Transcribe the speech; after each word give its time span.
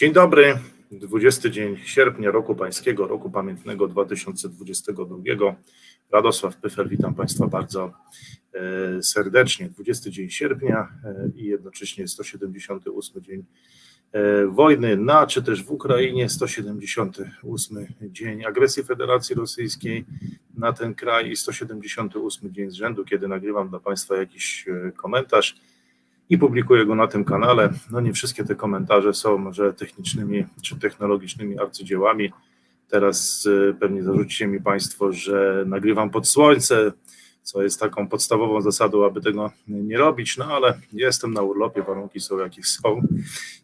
Dzień 0.00 0.12
dobry, 0.12 0.58
20 0.92 1.50
dzień 1.50 1.76
sierpnia 1.84 2.30
roku 2.30 2.54
pańskiego, 2.54 3.06
roku 3.06 3.30
pamiętnego 3.30 3.88
2022. 3.88 5.16
Radosław 6.10 6.56
Pyfer, 6.56 6.88
witam 6.88 7.14
Państwa 7.14 7.46
bardzo 7.46 7.92
e, 8.54 9.02
serdecznie. 9.02 9.68
20 9.68 10.10
dzień 10.10 10.30
sierpnia 10.30 10.88
e, 11.04 11.28
i 11.36 11.44
jednocześnie 11.44 12.08
178 12.08 13.22
dzień 13.22 13.44
e, 14.12 14.46
wojny 14.46 14.96
na, 14.96 15.26
czy 15.26 15.42
też 15.42 15.64
w 15.64 15.70
Ukrainie, 15.70 16.28
178 16.28 17.86
dzień 18.02 18.44
agresji 18.44 18.84
Federacji 18.84 19.34
Rosyjskiej 19.34 20.04
na 20.54 20.72
ten 20.72 20.94
kraj 20.94 21.30
i 21.30 21.36
178 21.36 22.52
dzień 22.52 22.70
z 22.70 22.74
rzędu, 22.74 23.04
kiedy 23.04 23.28
nagrywam 23.28 23.68
dla 23.68 23.80
Państwa 23.80 24.16
jakiś 24.16 24.66
komentarz 24.96 25.56
i 26.30 26.38
publikuję 26.38 26.86
go 26.86 26.94
na 26.94 27.06
tym 27.06 27.24
kanale. 27.24 27.70
No 27.90 28.00
nie 28.00 28.12
wszystkie 28.12 28.44
te 28.44 28.54
komentarze 28.54 29.14
są 29.14 29.38
może 29.38 29.72
technicznymi 29.72 30.46
czy 30.62 30.78
technologicznymi 30.78 31.58
arcydziełami. 31.58 32.32
Teraz 32.88 33.46
y, 33.46 33.76
pewnie 33.80 34.02
zarzucicie 34.02 34.46
mi 34.46 34.60
Państwo, 34.60 35.12
że 35.12 35.64
nagrywam 35.66 36.10
pod 36.10 36.28
słońce, 36.28 36.92
co 37.42 37.62
jest 37.62 37.80
taką 37.80 38.08
podstawową 38.08 38.60
zasadą, 38.60 39.06
aby 39.06 39.20
tego 39.20 39.52
nie 39.68 39.98
robić, 39.98 40.36
no 40.36 40.44
ale 40.44 40.78
jestem 40.92 41.34
na 41.34 41.42
urlopie, 41.42 41.82
warunki 41.82 42.20
są 42.20 42.38
jakie 42.38 42.62
są 42.62 43.02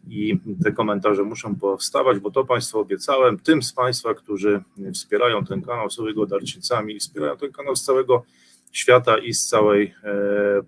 i 0.09 0.39
te 0.63 0.71
komentarze 0.71 1.23
muszą 1.23 1.55
powstawać, 1.55 2.19
bo 2.19 2.31
to 2.31 2.45
Państwu 2.45 2.79
obiecałem. 2.79 3.39
Tym 3.39 3.63
z 3.63 3.73
Państwa, 3.73 4.13
którzy 4.13 4.63
wspierają 4.93 5.45
ten 5.45 5.61
kanał, 5.61 5.89
są 5.89 6.07
jego 6.07 6.25
darczyńcami 6.25 6.95
i 6.95 6.99
wspierają 6.99 7.37
ten 7.37 7.51
kanał 7.51 7.75
z 7.75 7.83
całego 7.83 8.23
świata 8.71 9.17
i 9.17 9.33
z 9.33 9.47
całej 9.47 9.93
e, 10.03 10.13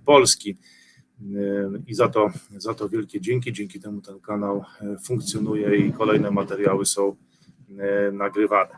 Polski 0.05 0.57
i 1.87 1.93
za 1.93 2.09
to, 2.09 2.29
za 2.57 2.73
to 2.73 2.89
wielkie 2.89 3.21
dzięki. 3.21 3.53
Dzięki 3.53 3.79
temu 3.79 4.01
ten 4.01 4.19
kanał 4.19 4.65
e, 4.81 4.97
funkcjonuje 5.05 5.75
i 5.75 5.93
kolejne 5.93 6.31
materiały 6.31 6.85
są 6.85 7.15
e, 7.79 8.11
nagrywane. 8.11 8.71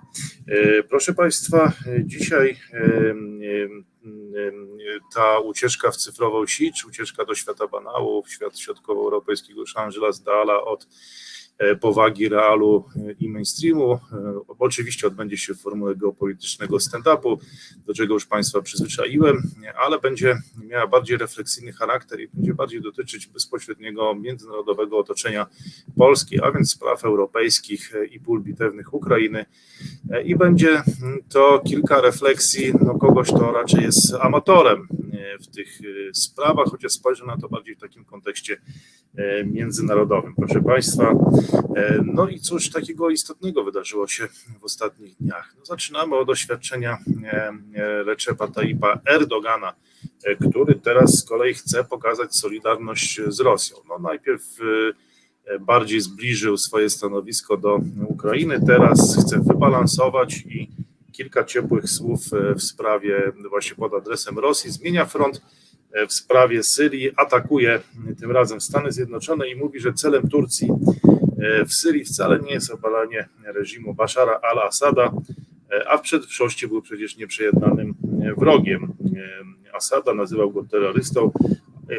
Proszę 0.89 1.14
Państwa, 1.14 1.73
dzisiaj 2.03 2.58
ta 5.16 5.39
ucieczka 5.39 5.92
w 5.92 5.95
cyfrową 5.95 6.48
sieć, 6.48 6.86
ucieczka 6.86 7.25
do 7.25 7.36
świata 7.36 7.67
banałów, 7.67 8.30
świat 8.30 8.59
środkowoeuropejskiego 8.59 9.64
z 10.11 10.23
dala 10.23 10.64
od 10.64 10.88
powagi 11.81 12.30
realu 12.30 12.86
e, 12.95 13.12
i 13.20 13.30
mainstreamu. 13.30 13.94
E, 13.94 14.00
oczywiście 14.59 15.08
odbędzie 15.08 15.38
się 15.38 15.54
w 15.54 15.62
formule 15.62 15.95
geopolitycznego 15.95 16.78
stand-upu, 16.78 17.38
do 17.86 17.94
czego 17.94 18.14
już 18.14 18.26
Państwa 18.26 18.62
przyzwyczaiłem, 18.62 19.42
ale 19.86 20.00
będzie 20.00 20.38
miała 20.64 20.88
bardziej 20.88 21.17
refleksyjny 21.17 21.73
charakter 21.73 22.20
i 22.20 22.28
będzie 22.28 22.54
bardziej 22.54 22.82
dotyczyć 22.82 23.28
bezpośredniego 23.28 24.16
międzynarodowego 24.16 24.98
otoczenia 24.98 25.48
Polski, 25.98 26.42
a 26.44 26.52
więc 26.52 26.72
spraw 26.72 27.06
europejskich 27.06 27.94
i 28.12 28.20
pól 28.20 28.42
bitewnych 28.42 28.94
Ukrainy. 28.94 29.45
I 30.26 30.36
będzie 30.36 30.84
to 31.30 31.62
kilka 31.67 32.02
refleksji 32.02 32.73
no 32.86 33.00
kogoś, 33.00 33.28
kto 33.28 33.52
raczej 33.52 33.84
jest 33.84 34.14
amatorem 34.22 34.88
w 35.42 35.48
tych 35.48 35.80
sprawach, 36.14 36.67
chociaż 36.72 36.92
spojrzę 36.92 37.26
na 37.26 37.38
to 37.38 37.50
bardziej 37.50 37.76
w 37.76 37.80
takim 37.80 38.06
kontekście 38.06 38.58
międzynarodowym. 39.45 40.36
Proszę 40.36 40.62
Państwa, 40.62 41.16
E, 41.51 41.51
no 42.04 42.28
i 42.28 42.40
cóż 42.40 42.70
takiego 42.70 43.10
istotnego 43.10 43.64
wydarzyło 43.64 44.08
się 44.08 44.28
w 44.60 44.64
ostatnich 44.64 45.16
dniach? 45.20 45.56
No 45.60 45.66
zaczynamy 45.66 46.16
od 46.16 46.28
doświadczenia 46.28 46.98
e, 47.24 47.54
e, 47.76 48.04
Recepa 48.04 48.48
Tayyipa 48.48 49.00
Erdogana, 49.06 49.74
który 50.50 50.76
teraz 50.76 51.20
z 51.20 51.24
kolei 51.24 51.54
chce 51.54 51.84
pokazać 51.84 52.36
solidarność 52.36 53.22
z 53.28 53.40
Rosją. 53.40 53.78
No 53.90 54.00
najpierw 54.00 54.58
bardziej 55.60 56.02
zbliżył 56.02 56.58
swoje 56.58 56.90
stanowisko 56.90 57.58
do 57.58 57.80
Ukrainy, 58.08 58.60
teraz 58.68 59.18
chce 59.26 59.40
wybalansować 59.40 60.36
i 60.36 60.70
kilka 61.12 61.44
ciepłych 61.44 61.90
słów 61.90 62.22
w 62.56 62.62
sprawie 62.62 63.32
właśnie 63.50 63.76
pod 63.76 63.94
adresem 63.94 64.40
Rosji, 64.40 64.72
zmienia 64.72 65.06
front 65.06 65.42
w 66.10 66.14
sprawie 66.14 66.64
Syrii, 66.64 67.11
atakuje 67.16 67.82
tym 68.20 68.32
razem 68.32 68.61
Stany 68.61 68.92
Zjednoczone 68.92 69.50
i 69.50 69.56
mówi, 69.56 69.80
że 69.80 69.94
celem 69.94 70.30
Turcji 70.30 70.67
E, 71.14 71.20
w 71.66 71.74
Syrii 71.74 72.06
wcale 72.06 72.40
nie 72.40 72.54
jest 72.54 72.72
obalanie 72.72 73.30
reżimu 73.46 73.94
Bashara 73.94 74.40
al-Assada, 74.42 75.12
e, 75.72 75.90
a 75.90 75.98
w 75.98 76.02
przeszłości 76.02 76.68
był 76.68 76.82
przecież 76.82 77.18
nieprzejednanym 77.18 77.94
e, 78.24 78.34
wrogiem 78.34 78.94
Asada, 79.74 80.14
nazywał 80.14 80.52
go 80.52 80.64
terrorystą. 80.64 81.32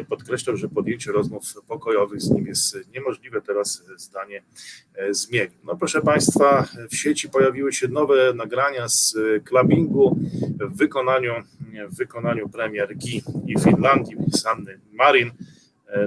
Podkreślał, 0.09 0.57
że 0.57 0.69
podjęcie 0.69 1.11
rozmów 1.11 1.43
pokojowych 1.67 2.21
z 2.21 2.31
nim 2.31 2.47
jest 2.47 2.77
niemożliwe. 2.93 3.41
Teraz 3.41 3.83
zdanie 3.97 4.43
zmienił. 5.09 5.57
No 5.63 5.75
proszę 5.75 6.01
Państwa, 6.01 6.67
w 6.91 6.95
sieci 6.95 7.29
pojawiły 7.29 7.73
się 7.73 7.87
nowe 7.87 8.33
nagrania 8.33 8.87
z 8.87 9.15
clubbingu 9.43 10.19
w 10.59 10.77
wykonaniu, 10.77 11.33
w 11.89 11.97
wykonaniu 11.97 12.49
premier 12.49 12.95
Gi 12.97 13.23
i 13.47 13.59
Finlandii, 13.59 14.17
Sanny 14.31 14.79
Marin 14.93 15.31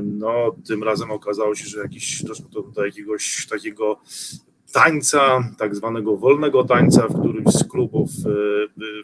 no, 0.03 0.57
tym 0.67 0.83
razem 0.83 1.11
okazało 1.11 1.55
się, 1.55 1.67
że 1.67 1.79
jakiś, 1.79 2.23
doszło 2.23 2.63
do 2.63 2.85
jakiegoś 2.87 3.47
takiego 3.51 4.01
tańca, 4.77 5.49
tak 5.59 5.75
zwanego 5.75 6.17
wolnego 6.17 6.65
tańca 6.65 7.09
w 7.09 7.21
którymś 7.21 7.55
z 7.55 7.69
klubów 7.69 8.11
e, 8.11 8.31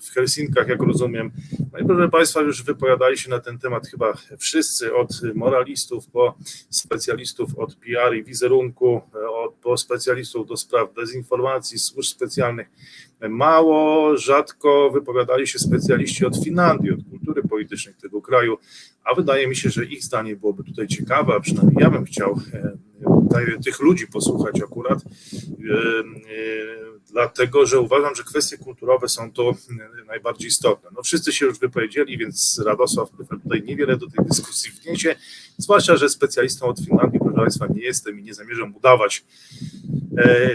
w 0.00 0.10
Helsinkach, 0.14 0.68
jak 0.68 0.82
rozumiem. 0.82 1.30
No 1.72 1.78
i 1.78 1.84
proszę 1.84 2.08
Państwa, 2.08 2.40
już 2.40 2.62
wypowiadali 2.62 3.18
się 3.18 3.30
na 3.30 3.40
ten 3.40 3.58
temat 3.58 3.86
chyba 3.86 4.12
wszyscy, 4.38 4.94
od 4.94 5.08
moralistów 5.34 6.06
po 6.06 6.34
specjalistów 6.70 7.58
od 7.58 7.74
PR 7.74 8.14
i 8.16 8.24
wizerunku, 8.24 9.00
e, 9.14 9.28
od, 9.28 9.54
po 9.54 9.76
specjalistów 9.76 10.46
do 10.46 10.56
spraw 10.56 10.94
dezinformacji, 10.94 11.78
służb 11.78 12.08
specjalnych. 12.10 12.70
Mało, 13.28 14.16
rzadko 14.16 14.90
wypowiadali 14.90 15.46
się 15.46 15.58
specjaliści 15.58 16.26
od 16.26 16.44
Finlandii, 16.44 16.90
od 16.90 17.00
kultury 17.10 17.42
politycznej 17.42 17.94
tego 17.94 18.22
kraju, 18.22 18.58
a 19.04 19.14
wydaje 19.14 19.48
mi 19.48 19.56
się, 19.56 19.70
że 19.70 19.84
ich 19.84 20.04
zdanie 20.04 20.36
byłoby 20.36 20.64
tutaj 20.64 20.86
ciekawe, 20.86 21.34
a 21.34 21.40
przynajmniej 21.40 21.76
ja 21.80 21.90
bym 21.90 22.04
chciał 22.04 22.40
e, 22.54 22.91
tych 23.64 23.80
ludzi 23.80 24.06
posłuchać 24.06 24.62
akurat, 24.62 24.98
e, 24.98 25.04
e, 25.04 26.02
dlatego 27.10 27.66
że 27.66 27.80
uważam, 27.80 28.14
że 28.14 28.22
kwestie 28.22 28.58
kulturowe 28.58 29.08
są 29.08 29.32
to 29.32 29.54
najbardziej 30.06 30.48
istotne. 30.48 30.90
No 30.96 31.02
wszyscy 31.02 31.32
się 31.32 31.46
już 31.46 31.58
wypowiedzieli, 31.58 32.18
więc 32.18 32.62
Radosław 32.66 33.10
tutaj 33.42 33.62
niewiele 33.62 33.96
do 33.96 34.06
tej 34.06 34.24
dyskusji 34.26 34.70
wniesie, 34.70 35.14
zwłaszcza, 35.58 35.96
że 35.96 36.08
specjalistą 36.08 36.66
od 36.66 36.80
Finlandii, 36.80 37.20
proszę 37.20 37.36
Państwa, 37.36 37.66
nie 37.66 37.82
jestem 37.82 38.20
i 38.20 38.22
nie 38.22 38.34
zamierzam 38.34 38.76
udawać, 38.76 39.24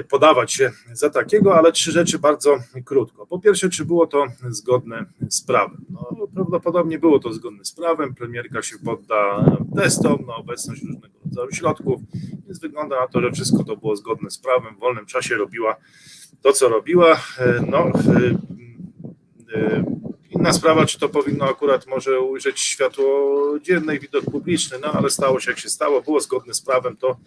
podawać 0.09 0.53
się 0.53 0.71
za 0.93 1.09
takiego, 1.09 1.55
ale 1.57 1.71
trzy 1.71 1.91
rzeczy 1.91 2.19
bardzo 2.19 2.57
krótko. 2.85 3.27
Po 3.27 3.39
pierwsze, 3.39 3.69
czy 3.69 3.85
było 3.85 4.07
to 4.07 4.25
zgodne 4.49 5.05
z 5.29 5.41
prawem? 5.41 5.85
No, 5.89 6.27
prawdopodobnie 6.33 6.99
było 6.99 7.19
to 7.19 7.33
zgodne 7.33 7.65
z 7.65 7.71
prawem, 7.71 8.15
premierka 8.15 8.61
się 8.61 8.75
podda 8.85 9.45
testom 9.75 10.25
na 10.25 10.35
obecność 10.35 10.83
różnego 10.83 11.16
rodzaju 11.29 11.51
środków, 11.51 12.01
więc 12.45 12.59
wygląda 12.59 12.99
na 12.99 13.07
to, 13.07 13.21
że 13.21 13.31
wszystko 13.31 13.63
to 13.63 13.77
było 13.77 13.95
zgodne 13.95 14.29
z 14.29 14.37
prawem, 14.37 14.75
w 14.75 14.79
wolnym 14.79 15.05
czasie 15.05 15.35
robiła 15.35 15.75
to, 16.41 16.53
co 16.53 16.69
robiła. 16.69 17.21
No, 17.67 17.77
e, 17.77 18.37
e, 19.55 19.83
inna 20.29 20.53
sprawa, 20.53 20.85
czy 20.85 20.99
to 20.99 21.09
powinno 21.09 21.45
akurat 21.45 21.87
może 21.87 22.21
ujrzeć 22.21 22.59
światło 22.59 23.59
dzienne 23.61 23.99
widok 23.99 24.25
publiczny, 24.25 24.77
no 24.81 24.87
ale 24.91 25.09
stało 25.09 25.39
się 25.39 25.51
jak 25.51 25.59
się 25.59 25.69
stało, 25.69 26.01
było 26.01 26.19
zgodne 26.19 26.53
z 26.53 26.61
prawem, 26.61 26.97
to 26.97 27.17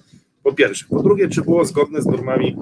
po 0.43 0.53
pierwsze. 0.53 0.87
Po 0.91 1.03
drugie, 1.03 1.29
czy 1.29 1.43
było 1.43 1.65
zgodne 1.65 2.03
z 2.03 2.07
normami 2.07 2.57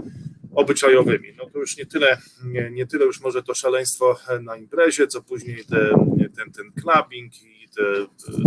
obyczajowymi. 0.55 1.29
No 1.39 1.51
to 1.51 1.59
już 1.59 1.77
nie 1.77 1.87
tyle, 1.87 2.19
nie, 2.45 2.71
nie 2.71 2.87
tyle 2.87 3.05
już 3.05 3.21
może 3.21 3.43
to 3.43 3.55
szaleństwo 3.55 4.17
na 4.43 4.57
imprezie, 4.57 5.07
co 5.07 5.23
później 5.23 5.65
te, 5.65 5.91
ten, 6.37 6.53
ten 6.53 6.73
clubbing 6.83 7.43
i 7.43 7.69
te, 7.77 7.83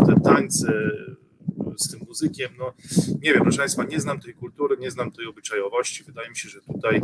te 0.06 0.22
tańce 0.24 0.74
z 1.78 1.92
tym 1.92 2.00
muzykiem. 2.08 2.52
No 2.60 2.74
nie 3.22 3.34
wiem, 3.34 3.42
proszę 3.42 3.58
Państwa, 3.58 3.84
nie 3.84 4.00
znam 4.00 4.20
tej 4.20 4.34
kultury, 4.34 4.78
nie 4.80 4.92
znam 4.92 5.12
tej 5.12 5.26
obyczajowości. 5.26 6.04
Wydaje 6.04 6.30
mi 6.30 6.36
się, 6.36 6.50
że 6.50 6.62
tutaj 6.62 7.02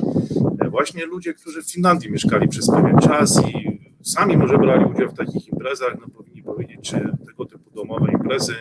właśnie 0.69 1.06
ludzie, 1.06 1.33
którzy 1.33 1.63
w 1.63 1.71
Finlandii 1.71 2.12
mieszkali 2.12 2.48
przez 2.48 2.71
pewien 2.71 2.98
czas 3.00 3.42
i 3.48 3.80
sami 4.04 4.38
może 4.38 4.57
brali 4.57 4.86
udział 4.86 5.10
w 5.10 5.18
takich 5.18 5.48
imprezach, 5.48 5.98
no 6.01 6.07
powinni 6.07 6.44
powiedzieć, 6.44 6.80
czy 6.81 7.12
tego 7.25 7.45
typu 7.45 7.71
domowe 7.71 8.12
imprezy 8.12 8.54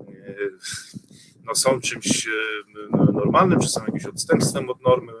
e, 0.00 0.34
no, 1.44 1.54
są 1.54 1.80
czymś 1.80 2.26
e, 2.26 2.30
normalnym, 3.12 3.60
czy 3.60 3.68
są 3.68 3.80
jakimś 3.80 4.04
odstępstwem 4.04 4.70
od 4.70 4.82
normy. 4.82 5.12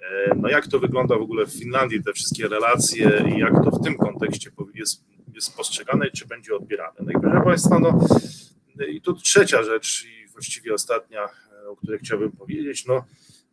E, 0.00 0.34
no 0.36 0.48
jak 0.48 0.66
to 0.66 0.78
wygląda 0.78 1.18
w 1.18 1.22
ogóle 1.22 1.46
w 1.46 1.52
Finlandii, 1.52 2.02
te 2.02 2.12
wszystkie 2.12 2.48
relacje 2.48 3.24
i 3.36 3.38
jak 3.38 3.64
to 3.64 3.70
w 3.70 3.84
tym 3.84 3.94
kontekście 3.94 4.50
jest, 4.74 5.04
jest 5.34 5.56
postrzegane 5.56 6.06
i 6.06 6.10
czy 6.10 6.26
będzie 6.26 6.54
odbierane. 6.56 6.98
No 7.00 7.10
i 7.10 7.20
proszę 7.20 7.40
Państwa, 7.44 7.78
no 7.78 8.00
i 8.88 9.00
tu 9.00 9.14
trzecia 9.14 9.62
rzecz 9.62 10.04
i 10.04 10.32
właściwie 10.32 10.74
ostatnia, 10.74 11.24
e, 11.64 11.68
o 11.68 11.76
której 11.76 11.98
chciałbym 11.98 12.32
powiedzieć, 12.32 12.86
no, 12.86 13.04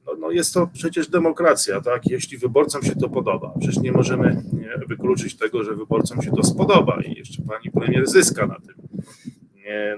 no, 0.06 0.14
no 0.20 0.32
jest 0.32 0.54
to 0.54 0.70
przecież 0.74 1.08
demokracja, 1.08 1.82
tak? 1.82 2.06
Jeśli 2.06 2.38
wyborcom 2.38 2.84
się 2.84 2.96
to 2.96 3.10
podoba, 3.10 3.54
przecież 3.60 3.78
nie 3.78 3.92
możemy 3.92 4.44
wykluczyć 4.88 5.38
tego, 5.38 5.64
że 5.64 5.76
wyborcom 5.76 6.22
się 6.22 6.32
to 6.32 6.44
spodoba 6.44 7.02
i 7.02 7.14
jeszcze 7.14 7.44
pani 7.44 7.72
premier 7.72 8.08
zyska 8.08 8.48
na 8.48 8.56
tym 8.56 8.88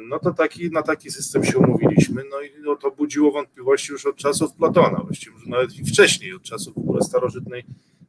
No 0.09 0.19
to 0.19 0.33
taki, 0.33 0.69
na 0.71 0.81
taki 0.81 1.11
system 1.11 1.43
się 1.43 1.57
umówiliśmy, 1.57 2.23
no 2.31 2.41
i 2.41 2.49
no 2.63 2.75
to 2.75 2.91
budziło 2.91 3.31
wątpliwości 3.31 3.91
już 3.91 4.05
od 4.05 4.15
czasów 4.15 4.53
Platona, 4.53 5.03
właściwie 5.03 5.35
nawet 5.47 5.75
i 5.75 5.85
wcześniej, 5.85 6.33
od 6.33 6.41
czasów 6.41 6.73
w 6.73 6.77
ogóle 6.77 7.01
starożytnej 7.01 7.65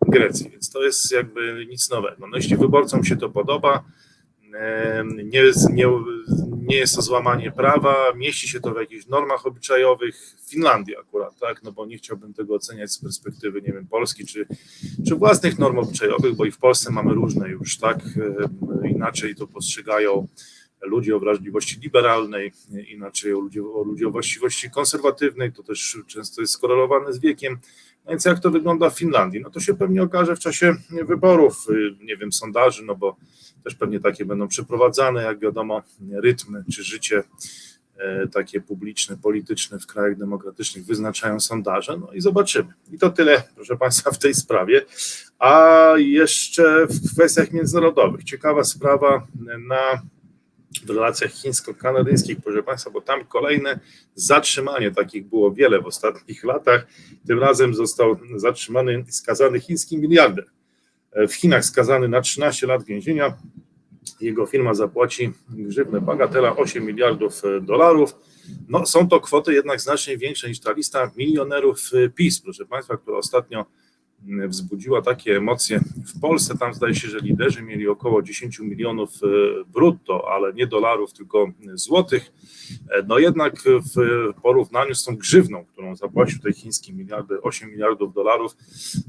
Grecji, 0.09 0.51
więc 0.51 0.71
to 0.71 0.83
jest 0.83 1.13
jakby 1.13 1.67
nic 1.71 1.91
nowego. 1.91 2.27
No 2.27 2.37
jeśli 2.37 2.57
wyborcom 2.57 3.05
się 3.05 3.17
to 3.17 3.31
podoba, 3.31 3.85
nie, 5.25 5.43
nie, 5.73 5.87
nie 6.63 6.77
jest 6.77 6.97
to 6.97 7.03
złamanie 7.03 7.53
prawa, 7.53 7.95
mieści 8.17 8.49
się 8.49 8.61
to 8.61 8.75
w 8.75 8.77
jakichś 8.77 9.07
normach 9.07 9.47
obyczajowych, 9.47 10.17
w 10.17 10.51
Finlandii 10.51 10.97
akurat, 10.97 11.39
tak, 11.39 11.63
no 11.63 11.73
bo 11.73 11.87
nie 11.87 11.99
chciałbym 11.99 12.35
tego 12.35 12.55
oceniać 12.55 12.93
z 12.93 12.99
perspektywy, 12.99 13.63
nie 13.63 13.73
wiem, 13.73 13.87
Polski 13.87 14.27
czy, 14.27 14.47
czy 15.09 15.15
własnych 15.15 15.59
norm 15.59 15.79
obyczajowych, 15.79 16.35
bo 16.35 16.45
i 16.45 16.51
w 16.51 16.59
Polsce 16.59 16.93
mamy 16.93 17.15
różne 17.15 17.49
już, 17.49 17.79
tak, 17.79 17.99
inaczej 18.91 19.35
to 19.35 19.47
postrzegają 19.47 20.27
ludzie 20.83 21.17
o 21.17 21.21
wrażliwości 21.21 21.81
liberalnej, 21.81 22.53
inaczej 22.89 23.35
o 23.35 23.41
ludzie, 23.41 23.63
o 23.63 23.83
ludzie 23.83 24.09
o 24.09 24.11
właściwości 24.11 24.71
konserwatywnej, 24.71 25.53
to 25.53 25.63
też 25.63 25.99
często 26.07 26.41
jest 26.41 26.53
skorelowane 26.53 27.13
z 27.13 27.19
wiekiem. 27.19 27.59
No 28.05 28.11
więc 28.11 28.25
jak 28.25 28.41
to 28.41 28.51
wygląda 28.51 28.91
w 28.91 28.99
Finlandii? 28.99 29.41
No 29.41 29.51
to 29.51 29.61
się 29.61 29.75
pewnie 29.75 30.03
okaże 30.03 30.37
w 30.37 30.39
czasie 30.39 30.75
wyborów, 30.91 31.67
nie 32.01 32.17
wiem, 32.17 32.33
sondaży, 32.33 32.85
no 32.85 32.95
bo 32.95 33.17
też 33.65 33.75
pewnie 33.75 34.01
takie 34.01 34.25
będą 34.25 34.49
przeprowadzane, 34.49 35.23
jak 35.23 35.39
wiadomo, 35.39 35.83
rytmy 36.13 36.65
czy 36.73 36.85
życie 36.85 37.23
e, 37.97 38.27
takie 38.27 38.61
publiczne, 38.61 39.17
polityczne 39.17 39.79
w 39.79 39.87
krajach 39.87 40.19
demokratycznych 40.19 40.85
wyznaczają 40.85 41.41
sondaże, 41.41 41.97
no 41.97 42.13
i 42.13 42.21
zobaczymy. 42.21 42.73
I 42.93 42.99
to 42.99 43.11
tyle, 43.11 43.43
proszę 43.55 43.77
Państwa, 43.77 44.11
w 44.11 44.19
tej 44.19 44.35
sprawie. 44.35 44.83
A 45.39 45.93
jeszcze 45.97 46.87
w 46.87 47.13
kwestiach 47.15 47.53
międzynarodowych. 47.53 48.25
Ciekawa 48.25 48.65
sprawa 48.65 49.27
na 49.69 50.03
w 50.85 50.91
relacjach 50.91 51.33
chińsko-kanadyjskich, 51.33 52.41
proszę 52.45 52.63
Państwa, 52.63 52.91
bo 52.91 53.01
tam 53.01 53.25
kolejne 53.25 53.81
zatrzymanie, 54.15 54.91
takich 54.91 55.27
było 55.27 55.53
wiele 55.53 55.81
w 55.81 55.87
ostatnich 55.87 56.45
latach. 56.45 56.87
Tym 57.27 57.39
razem 57.39 57.75
został 57.75 58.17
zatrzymany 58.37 59.05
i 59.09 59.13
skazany 59.13 59.61
chiński 59.61 59.99
miliarder. 59.99 60.47
W 61.29 61.33
Chinach 61.33 61.65
skazany 61.65 62.09
na 62.09 62.21
13 62.21 62.67
lat 62.67 62.85
więzienia. 62.85 63.37
Jego 64.21 64.47
firma 64.47 64.75
zapłaci 64.75 65.33
grzywne 65.49 66.01
bagatela 66.01 66.57
8 66.57 66.85
miliardów 66.85 67.43
dolarów. 67.63 68.17
No, 68.69 68.87
są 68.87 69.09
to 69.09 69.21
kwoty 69.21 69.53
jednak 69.55 69.81
znacznie 69.81 70.19
większe 70.19 70.49
niż 70.49 70.61
ta 70.61 70.73
lista 70.73 71.11
milionerów 71.17 71.81
PiS, 72.15 72.41
proszę 72.41 72.67
Państwa, 72.67 72.97
która 72.97 73.17
ostatnio 73.17 73.67
wzbudziła 74.49 75.03
takie 75.03 75.37
emocje 75.37 75.81
w 76.17 76.21
Polsce. 76.21 76.59
Tam 76.59 76.75
zdaje 76.75 76.95
się, 76.95 77.09
że 77.09 77.19
liderzy 77.19 77.63
mieli 77.63 77.89
około 77.89 78.23
10 78.23 78.59
milionów 78.59 79.11
e, 79.23 79.27
brutto, 79.65 80.29
ale 80.31 80.53
nie 80.53 80.67
dolarów, 80.67 81.13
tylko 81.13 81.53
złotych. 81.75 82.33
E, 82.91 83.03
no 83.03 83.19
jednak 83.19 83.55
w 83.63 83.95
porównaniu 84.43 84.95
z 84.95 85.05
tą 85.05 85.17
grzywną, 85.17 85.65
którą 85.65 85.97
zapłacił 85.97 86.39
tej 86.39 86.53
chiński 86.53 86.95
miliardy, 86.95 87.43
8 87.43 87.71
miliardów 87.71 88.15
dolarów, 88.15 88.57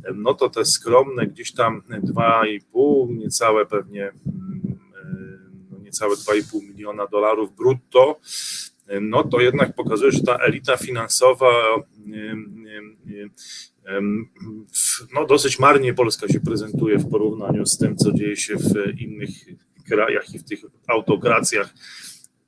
e, 0.06 0.14
no 0.14 0.34
to 0.34 0.50
te 0.50 0.66
skromne 0.66 1.28
gdzieś 1.28 1.54
tam 1.54 1.82
2,5, 1.90 3.10
niecałe 3.10 3.66
pewnie 3.66 4.12
no 5.72 5.80
niecałe 5.80 6.16
2,5 6.16 6.62
miliona 6.70 7.08
dolarów 7.08 7.56
brutto, 7.56 8.20
no 9.02 9.24
to 9.24 9.42
jednak 9.42 9.76
pokazuje, 9.76 10.12
że 10.12 10.24
ta 10.24 10.38
elita 10.38 10.78
finansowa 10.78 11.52
no, 15.14 15.26
dosyć 15.26 15.60
marnie 15.60 15.94
Polska 15.94 16.28
się 16.28 16.40
prezentuje 16.40 16.98
w 16.98 17.10
porównaniu 17.10 17.66
z 17.66 17.78
tym, 17.78 17.96
co 17.96 18.12
dzieje 18.12 18.38
się 18.38 18.56
w 18.56 19.02
innych 19.02 19.30
krajach 19.90 20.34
i 20.34 20.40
w 20.40 20.44
tych 20.44 20.60
autokracjach, 20.88 21.74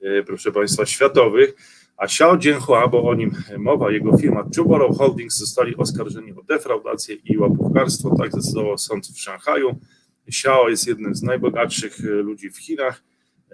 e, 0.01 0.23
proszę 0.23 0.51
Państwa, 0.51 0.85
światowych. 0.85 1.55
A 1.97 2.05
Xiao 2.05 2.37
Jianhua, 2.37 2.87
bo 2.87 3.03
o 3.03 3.15
nim 3.15 3.31
mowa, 3.57 3.91
jego 3.91 4.17
firma 4.17 4.43
Tomorrow 4.55 4.97
Holdings 4.97 5.37
zostali 5.37 5.75
oskarżeni 5.75 6.31
o 6.31 6.43
defraudację 6.43 7.15
i 7.15 7.37
łapówkarstwo, 7.37 8.15
tak 8.15 8.31
zdecydował 8.31 8.77
sąd 8.77 9.07
w 9.07 9.19
Szanghaju. 9.19 9.79
Xiao 10.27 10.69
jest 10.69 10.87
jednym 10.87 11.15
z 11.15 11.23
najbogatszych 11.23 11.99
ludzi 11.99 12.49
w 12.49 12.57
Chinach. 12.57 13.03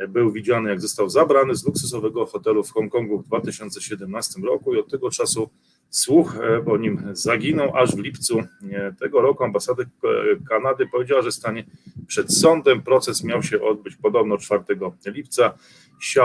Był 0.10 0.32
widziany, 0.32 0.70
jak 0.70 0.82
został 0.82 1.10
zabrany 1.10 1.56
z 1.56 1.66
luksusowego 1.66 2.26
hotelu 2.26 2.64
w 2.64 2.72
Hongkongu 2.72 3.20
w 3.20 3.28
2017 3.28 4.42
roku 4.42 4.76
i 4.76 4.80
od 4.80 4.92
tego 4.92 5.10
czasu 5.10 5.50
Słuch 5.90 6.36
o 6.66 6.78
nim 6.78 7.02
zaginął, 7.12 7.78
aż 7.78 7.96
w 7.96 8.00
lipcu 8.00 8.44
tego 9.00 9.22
roku 9.22 9.44
ambasada 9.44 9.84
Kanady 10.50 10.88
powiedziała, 10.88 11.22
że 11.22 11.32
stanie 11.32 11.64
przed 12.08 12.34
sądem. 12.34 12.82
Proces 12.82 13.24
miał 13.24 13.44
się 13.44 13.62
odbyć 13.62 13.96
podobno 13.96 14.38
4 14.38 14.64
lipca. 15.06 15.54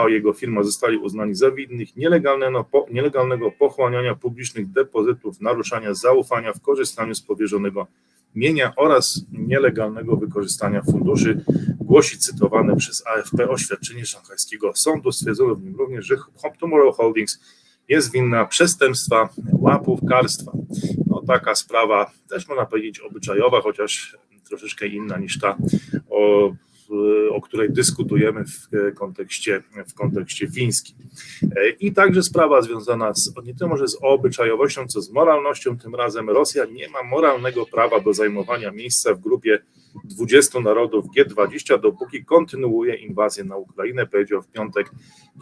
I 0.08 0.12
jego 0.12 0.32
firma 0.32 0.62
zostali 0.62 0.96
uznani 0.96 1.34
za 1.34 1.50
winnych 1.50 1.96
nielegalnego, 1.96 2.66
nielegalnego 2.90 3.50
pochłaniania 3.50 4.14
publicznych 4.14 4.72
depozytów, 4.72 5.40
naruszania 5.40 5.94
zaufania 5.94 6.52
w 6.52 6.60
korzystaniu 6.60 7.14
z 7.14 7.22
powierzonego 7.22 7.86
mienia 8.34 8.72
oraz 8.76 9.20
nielegalnego 9.32 10.16
wykorzystania 10.16 10.82
funduszy, 10.82 11.44
głosi 11.80 12.18
cytowane 12.18 12.76
przez 12.76 13.06
AFP 13.06 13.48
oświadczenie 13.48 14.06
szanghajskiego 14.06 14.72
sądu. 14.74 15.12
Stwierdzono 15.12 15.54
w 15.54 15.62
nim 15.62 15.76
również, 15.76 16.06
że 16.06 16.16
Tomorrow 16.60 16.96
Holdings 16.96 17.40
jest 17.88 18.12
winna 18.12 18.44
przestępstwa 18.44 19.28
łapówkarstwa. 19.52 20.52
No 21.06 21.22
taka 21.26 21.54
sprawa 21.54 22.10
też 22.28 22.48
można 22.48 22.66
powiedzieć 22.66 23.00
obyczajowa, 23.00 23.60
chociaż 23.60 24.18
troszeczkę 24.48 24.86
inna 24.86 25.18
niż 25.18 25.38
ta, 25.38 25.56
o, 26.10 26.52
o 27.30 27.40
której 27.40 27.72
dyskutujemy 27.72 28.44
w 28.44 28.68
kontekście, 28.94 29.62
w 29.88 29.94
kontekście 29.94 30.50
fińskim. 30.50 30.96
I 31.80 31.92
także 31.92 32.22
sprawa 32.22 32.62
związana 32.62 33.14
z, 33.14 33.32
nie 33.44 33.54
tyle 33.54 33.70
może 33.70 33.88
z 33.88 33.98
obyczajowością, 34.02 34.86
co 34.86 35.00
z 35.00 35.10
moralnością. 35.10 35.78
Tym 35.78 35.94
razem 35.94 36.30
Rosja 36.30 36.64
nie 36.64 36.88
ma 36.88 37.02
moralnego 37.02 37.66
prawa 37.66 38.00
do 38.00 38.14
zajmowania 38.14 38.70
miejsca 38.70 39.14
w 39.14 39.20
grupie 39.20 39.58
20 40.04 40.60
narodów 40.60 41.04
G20, 41.16 41.80
dopóki 41.80 42.24
kontynuuje 42.24 42.94
inwazję 42.94 43.44
na 43.44 43.56
Ukrainę, 43.56 44.06
powiedział 44.06 44.42
w 44.42 44.48
piątek 44.48 44.90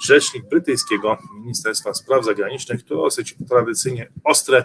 rzecznik 0.02 0.49
brytyjskiego 0.49 1.19
Ministerstwa 1.40 1.94
Spraw 1.94 2.25
Zagranicznych, 2.25 2.82
to 2.82 2.96
dosyć 2.96 3.34
tradycyjnie 3.49 4.08
ostre 4.25 4.64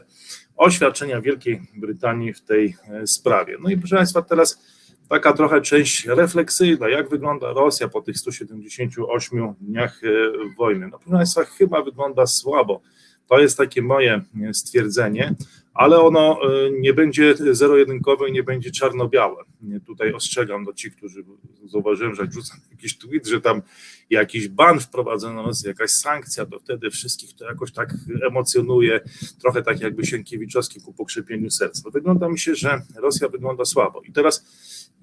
oświadczenia 0.57 1.21
Wielkiej 1.21 1.61
Brytanii 1.75 2.33
w 2.33 2.41
tej 2.41 2.75
e, 2.89 3.07
sprawie. 3.07 3.57
No 3.59 3.69
i 3.69 3.77
proszę 3.77 3.95
Państwa, 3.95 4.21
teraz 4.21 4.61
taka 5.09 5.33
trochę 5.33 5.61
część 5.61 6.05
refleksyjna, 6.05 6.89
jak 6.89 7.09
wygląda 7.09 7.53
Rosja 7.53 7.87
po 7.87 8.01
tych 8.01 8.17
178 8.17 9.53
dniach 9.61 10.01
e, 10.03 10.07
wojny. 10.57 10.87
No 10.87 10.99
proszę 10.99 11.17
Państwa, 11.17 11.43
chyba 11.43 11.81
wygląda 11.81 12.27
słabo. 12.27 12.81
To 13.29 13.39
jest 13.39 13.57
takie 13.57 13.81
moje 13.81 14.21
stwierdzenie, 14.53 15.35
ale 15.77 15.99
ono 15.99 16.39
e, 16.41 16.71
nie 16.71 16.93
będzie 16.93 17.35
zero-jedynkowe 17.51 18.29
i 18.29 18.31
nie 18.31 18.43
będzie 18.43 18.71
czarno-białe. 18.71 19.43
Tutaj 19.85 20.13
ostrzegam 20.13 20.65
do 20.65 20.73
ci, 20.73 20.91
którzy 20.91 21.23
zauważyłem, 21.65 22.15
że 22.15 22.21
jak 22.21 22.33
rzucam 22.33 22.57
jakiś 22.71 22.97
tweet, 22.97 23.27
że 23.27 23.41
tam 23.41 23.61
jakiś 24.09 24.47
ban 24.47 24.79
wprowadzono, 24.79 25.51
jakaś 25.65 25.91
sankcja, 25.91 26.45
to 26.45 26.59
wtedy 26.59 26.89
wszystkich 26.89 27.33
to 27.33 27.45
jakoś 27.45 27.71
tak 27.71 27.93
emocjonuje, 28.27 28.99
trochę 29.41 29.61
tak 29.61 29.79
jakby 29.81 30.05
Sienkiewiczowski 30.05 30.81
ku 30.81 30.93
pokrzepieniu 30.93 31.49
serca. 31.49 31.81
No 31.85 31.91
wygląda 31.91 32.29
mi 32.29 32.39
się, 32.39 32.55
że 32.55 32.81
Rosja 32.95 33.29
wygląda 33.29 33.65
słabo. 33.65 34.01
I 34.01 34.11
teraz 34.11 34.45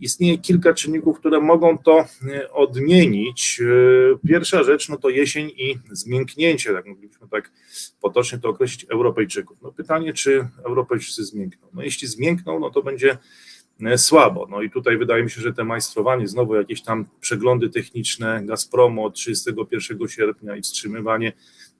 istnieje 0.00 0.38
kilka 0.38 0.74
czynników, 0.74 1.18
które 1.18 1.40
mogą 1.40 1.78
to 1.78 2.04
e, 2.28 2.52
odmienić. 2.52 3.60
E, 3.60 4.28
pierwsza 4.28 4.62
rzecz, 4.62 4.88
no 4.88 4.96
to 4.96 5.08
jesień 5.08 5.48
i 5.56 5.78
zmięknięcie, 5.92 6.72
tak 6.72 6.86
moglibyśmy 6.86 7.28
tak 7.28 7.52
potocznie 8.00 8.38
to 8.38 8.48
określić, 8.48 8.86
Europejczyków. 8.90 9.58
No 9.62 9.72
pytanie, 9.72 10.12
czy 10.12 10.48
Europejczycy 10.64 11.24
zmiękną? 11.24 11.68
No 11.74 11.82
jeśli 11.82 12.08
zmiękną, 12.08 12.60
no 12.60 12.70
to 12.70 12.82
będzie 12.82 13.18
e, 13.82 13.98
słabo. 13.98 14.46
No 14.50 14.62
i 14.62 14.70
tutaj 14.70 14.98
wydaje 14.98 15.24
mi 15.24 15.30
się, 15.30 15.40
że 15.40 15.52
te 15.52 15.64
majstrowanie, 15.64 16.28
znowu 16.28 16.54
jakieś 16.54 16.82
tam 16.82 17.06
przeglądy 17.20 17.68
techniczne 17.68 18.42
Gazpromu 18.44 19.04
od 19.04 19.14
31 19.14 20.08
sierpnia 20.08 20.56
i 20.56 20.62
wstrzymywanie 20.62 21.32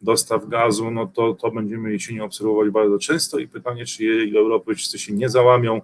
dostaw 0.03 0.49
gazu, 0.49 0.91
no 0.91 1.07
to, 1.07 1.35
to 1.35 1.51
będziemy 1.51 1.93
jesienią 1.93 2.25
obserwować 2.25 2.71
bardzo 2.71 2.99
często 2.99 3.39
i 3.39 3.49
pytanie, 3.49 3.85
czy 3.87 4.33
Europejczycy 4.37 4.99
się 4.99 5.13
nie 5.13 5.29
załamią, 5.29 5.81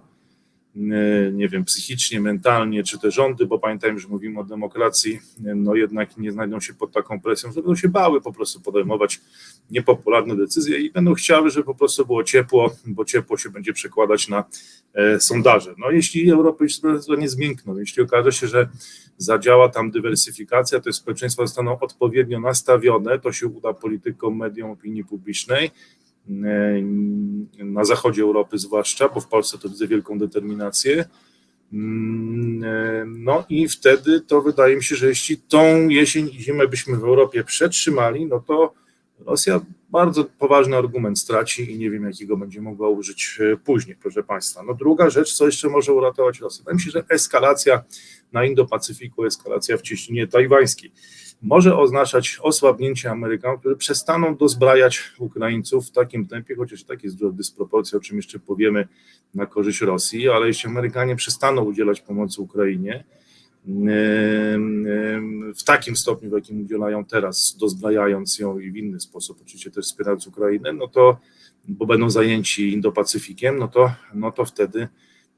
nie 1.33 1.49
wiem, 1.49 1.65
psychicznie, 1.65 2.21
mentalnie, 2.21 2.83
czy 2.83 2.99
te 2.99 3.11
rządy, 3.11 3.45
bo 3.45 3.59
pamiętajmy, 3.59 3.99
że 3.99 4.07
mówimy 4.07 4.39
o 4.39 4.43
demokracji, 4.43 5.19
no 5.39 5.75
jednak 5.75 6.17
nie 6.17 6.31
znajdą 6.31 6.59
się 6.59 6.73
pod 6.73 6.91
taką 6.91 7.21
presją, 7.21 7.51
że 7.51 7.55
będą 7.55 7.75
się 7.75 7.89
bały 7.89 8.21
po 8.21 8.33
prostu 8.33 8.61
podejmować 8.61 9.21
niepopularne 9.71 10.35
decyzje 10.35 10.79
i 10.79 10.91
będą 10.91 11.13
chciały, 11.13 11.49
żeby 11.49 11.65
po 11.65 11.75
prostu 11.75 12.05
było 12.05 12.23
ciepło, 12.23 12.75
bo 12.85 13.05
ciepło 13.05 13.37
się 13.37 13.49
będzie 13.49 13.73
przekładać 13.73 14.27
na 14.27 14.43
e, 14.93 15.19
sondaże. 15.19 15.73
No 15.77 15.91
jeśli 15.91 16.31
Europejczycy 16.31 16.87
nie 17.17 17.29
zmiękną, 17.29 17.77
jeśli 17.77 18.03
okaże 18.03 18.31
się, 18.31 18.47
że 18.47 18.69
zadziała 19.17 19.69
tam 19.69 19.91
dywersyfikacja, 19.91 20.79
to 20.79 20.93
społeczeństwa 20.93 21.45
zostaną 21.45 21.79
odpowiednio 21.79 22.39
nastawione, 22.39 23.19
to 23.19 23.31
się 23.31 23.47
uda 23.47 23.73
politykom, 23.73 24.37
mediom, 24.37 24.71
opinii 24.71 25.03
publicznej, 25.03 25.71
E, 25.71 26.10
na 27.57 27.85
zachodzie 27.85 28.21
Europy 28.21 28.57
zwłaszcza, 28.57 29.09
bo 29.09 29.19
w 29.19 29.27
Polsce 29.27 29.57
to 29.57 29.69
widzę 29.69 29.87
wielką 29.87 30.19
determinację, 30.19 31.05
Mm, 31.73 32.63
e, 32.63 33.05
No 33.05 33.45
i 33.49 33.67
wtedy 33.67 34.21
to 34.21 34.41
wydaje 34.41 34.75
mi 34.75 34.83
się, 34.83 34.95
że 34.95 35.07
jeśli 35.07 35.37
tą 35.37 35.89
jesień 35.89 36.29
i 36.33 36.41
zimę 36.41 36.67
byśmy 36.67 36.97
w 36.97 37.03
Europie 37.03 37.43
przetrzymali, 37.43 38.25
no 38.25 38.39
to 38.39 38.73
Rosja 39.25 39.61
bardzo 39.89 40.23
poważny 40.23 40.77
argument 40.77 41.19
straci 41.19 41.71
i 41.71 41.77
nie 41.77 41.91
wiem, 41.91 42.03
jakiego 42.03 42.37
będzie 42.37 42.61
mogła 42.61 42.89
użyć 42.89 43.39
e, 43.39 43.57
później, 43.57 43.95
proszę 43.95 44.23
Państwa. 44.23 44.63
No 44.63 44.73
druga 44.73 45.09
rzecz, 45.09 45.33
co 45.33 45.45
jeszcze 45.45 45.69
może 45.69 45.93
uratować 45.93 46.39
Rosję? 46.39 46.59
Wydaje 46.59 46.75
mi 46.75 46.81
się, 46.81 46.91
że 46.91 47.03
eskalacja 47.09 47.83
na 48.31 48.45
Indo-Pacyfiku, 48.45 49.25
eskalacja 49.25 49.77
w 49.77 49.81
cieśninie 49.81 50.27
tajwańskiej 50.27 50.91
może 51.41 51.77
oznaczać 51.77 52.37
osłabnięcie 52.41 53.11
Amerykanów, 53.11 53.59
którzy 53.59 53.75
przestaną 53.75 54.35
dozbrajać 54.35 55.13
Ukraińców 55.19 55.87
w 55.87 55.91
takim 55.91 56.27
tempie, 56.27 56.55
chociaż 56.55 56.83
tak 56.83 57.03
jest 57.03 57.17
duża 57.17 57.33
dysproporcja, 57.33 57.97
o 57.97 58.01
czym 58.01 58.17
jeszcze 58.17 58.39
powiemy 58.39 58.87
na 59.33 59.45
korzyść 59.45 59.81
Rosji, 59.81 60.29
ale 60.29 60.47
jeśli 60.47 60.69
Amerykanie 60.69 61.15
przestaną 61.15 61.61
udzielać 61.61 62.01
pomocy 62.01 62.41
Ukrainie, 62.41 63.03
w 65.55 65.63
takim 65.65 65.95
stopniu, 65.95 66.29
w 66.29 66.33
jakim 66.33 66.61
udzielają 66.61 67.05
teraz, 67.05 67.57
dozbrajając 67.59 68.39
ją 68.39 68.59
i 68.59 68.71
w 68.71 68.77
inny 68.77 68.99
sposób, 68.99 69.39
oczywiście 69.41 69.71
też 69.71 69.85
wspierając 69.85 70.27
Ukrainę, 70.27 70.73
no 70.73 70.87
to, 70.87 71.17
bo 71.67 71.85
będą 71.85 72.09
zajęci 72.09 72.71
Indo-Pacyfikiem, 72.71 73.59
no 73.59 73.67
to, 73.67 73.91
no 74.13 74.31
to 74.31 74.45
wtedy 74.45 74.87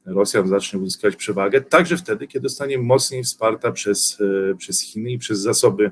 Rosja 0.06 0.48
zacznie 0.48 0.80
uzyskać 0.80 1.16
przewagę, 1.16 1.62
także 1.62 1.98
wtedy, 1.98 2.28
kiedy 2.28 2.50
zostanie 2.50 2.78
mocniej 2.78 3.24
wsparta 3.24 3.72
przez, 3.72 4.22
e, 4.52 4.56
przez 4.56 4.82
Chiny 4.82 5.12
i 5.12 5.18
przez 5.18 5.40
zasoby 5.40 5.92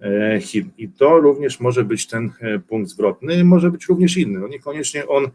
e, 0.00 0.40
Chin. 0.40 0.70
I 0.78 0.88
to 0.88 1.20
również 1.20 1.60
może 1.60 1.84
być 1.84 2.06
ten 2.06 2.30
e, 2.40 2.58
punkt 2.58 2.90
zwrotny, 2.90 3.44
może 3.44 3.70
być 3.70 3.86
również 3.86 4.16
inny. 4.16 4.40
No 4.40 4.48
niekoniecznie 4.48 5.08
on 5.08 5.28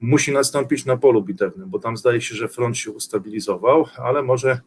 musi 0.00 0.32
nastąpić 0.32 0.84
na 0.84 0.96
polu 0.96 1.22
bitewnym, 1.22 1.70
bo 1.70 1.78
tam 1.78 1.96
zdaje 1.96 2.20
się, 2.20 2.34
że 2.34 2.48
front 2.48 2.76
się 2.76 2.90
ustabilizował, 2.90 3.86
ale 3.96 4.22
może 4.22 4.60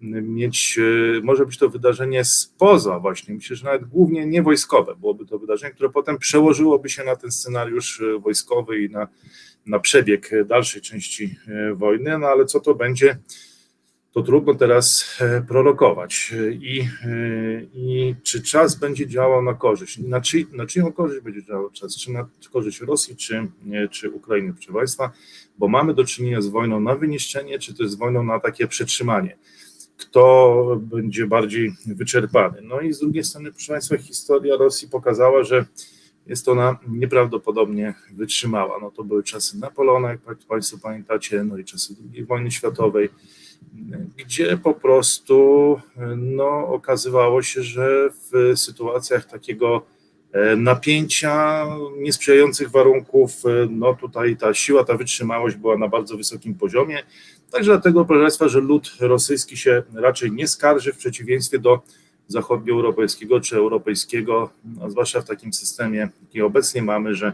mieć, 0.00 0.78
może 1.22 1.46
być 1.46 1.58
to 1.58 1.68
wydarzenie 1.68 2.24
spoza 2.24 2.98
właśnie, 2.98 3.34
myślę, 3.34 3.56
że 3.56 3.64
nawet 3.64 3.84
głównie 3.84 4.26
nie 4.26 4.42
wojskowe, 4.42 4.96
byłoby 4.96 5.26
to 5.26 5.38
wydarzenie, 5.38 5.74
które 5.74 5.90
potem 5.90 6.18
przełożyłoby 6.18 6.88
się 6.88 7.04
na 7.04 7.16
ten 7.16 7.30
scenariusz 7.30 8.02
wojskowy 8.20 8.82
i 8.82 8.90
na, 8.90 9.08
na 9.66 9.78
przebieg 9.78 10.30
dalszej 10.46 10.82
części 10.82 11.36
wojny, 11.74 12.18
no 12.18 12.26
ale 12.26 12.44
co 12.44 12.60
to 12.60 12.74
będzie, 12.74 13.18
to 14.12 14.22
trudno 14.22 14.54
teraz 14.54 15.18
prorokować. 15.48 16.34
I, 16.50 16.88
i 17.74 18.14
czy 18.22 18.42
czas 18.42 18.74
będzie 18.74 19.06
działał 19.06 19.42
na 19.42 19.54
korzyść? 19.54 19.98
Na, 19.98 20.20
czy, 20.20 20.46
na 20.52 20.66
czyją 20.66 20.92
korzyść 20.92 21.24
będzie 21.24 21.44
działał 21.44 21.70
czas? 21.70 21.96
Czy 21.96 22.12
na 22.12 22.28
korzyść 22.52 22.80
Rosji, 22.80 23.16
czy, 23.16 23.46
czy 23.90 24.10
Ukrainy, 24.10 24.52
proszę 24.52 24.72
Państwa? 24.72 25.12
Bo 25.58 25.68
mamy 25.68 25.94
do 25.94 26.04
czynienia 26.04 26.40
z 26.40 26.46
wojną 26.46 26.80
na 26.80 26.94
wyniszczenie, 26.94 27.58
czy 27.58 27.74
to 27.74 27.82
jest 27.82 27.98
wojną 27.98 28.22
na 28.22 28.40
takie 28.40 28.68
przetrzymanie 28.68 29.36
kto 29.96 30.76
będzie 30.80 31.26
bardziej 31.26 31.72
wyczerpany. 31.86 32.58
No 32.62 32.80
i 32.80 32.92
z 32.92 32.98
drugiej 32.98 33.24
strony, 33.24 33.52
proszę 33.52 33.72
Państwa, 33.72 33.96
historia 33.96 34.56
Rosji 34.56 34.88
pokazała, 34.88 35.44
że 35.44 35.64
jest 36.26 36.48
ona 36.48 36.78
nieprawdopodobnie 36.88 37.94
wytrzymała. 38.12 38.78
No 38.80 38.90
to 38.90 39.04
były 39.04 39.22
czasy 39.22 39.58
Napoleona, 39.58 40.10
jak 40.10 40.20
Państwo 40.48 40.78
pamiętacie, 40.82 41.44
no 41.44 41.58
i 41.58 41.64
czasy 41.64 41.94
II 42.14 42.24
wojny 42.24 42.50
światowej, 42.50 43.08
gdzie 44.16 44.56
po 44.56 44.74
prostu 44.74 45.80
no, 46.16 46.68
okazywało 46.68 47.42
się, 47.42 47.62
że 47.62 48.10
w 48.10 48.58
sytuacjach 48.58 49.26
takiego 49.26 49.82
napięcia, 50.56 51.66
niesprzyjających 51.98 52.70
warunków, 52.70 53.42
no 53.70 53.94
tutaj 53.94 54.36
ta 54.36 54.54
siła, 54.54 54.84
ta 54.84 54.96
wytrzymałość 54.96 55.56
była 55.56 55.78
na 55.78 55.88
bardzo 55.88 56.16
wysokim 56.16 56.54
poziomie. 56.54 57.02
Także 57.50 57.72
dlatego, 57.72 58.04
proszę 58.04 58.22
Państwa, 58.22 58.48
że 58.48 58.60
lud 58.60 58.96
rosyjski 59.00 59.56
się 59.56 59.82
raczej 59.94 60.32
nie 60.32 60.48
skarży 60.48 60.92
w 60.92 60.96
przeciwieństwie 60.96 61.58
do 61.58 61.82
zachodnioeuropejskiego 62.28 63.40
czy 63.40 63.56
europejskiego, 63.56 64.50
no 64.64 64.90
zwłaszcza 64.90 65.20
w 65.20 65.24
takim 65.24 65.52
systemie, 65.52 66.08
jaki 66.22 66.42
obecnie 66.42 66.82
mamy, 66.82 67.14
że 67.14 67.32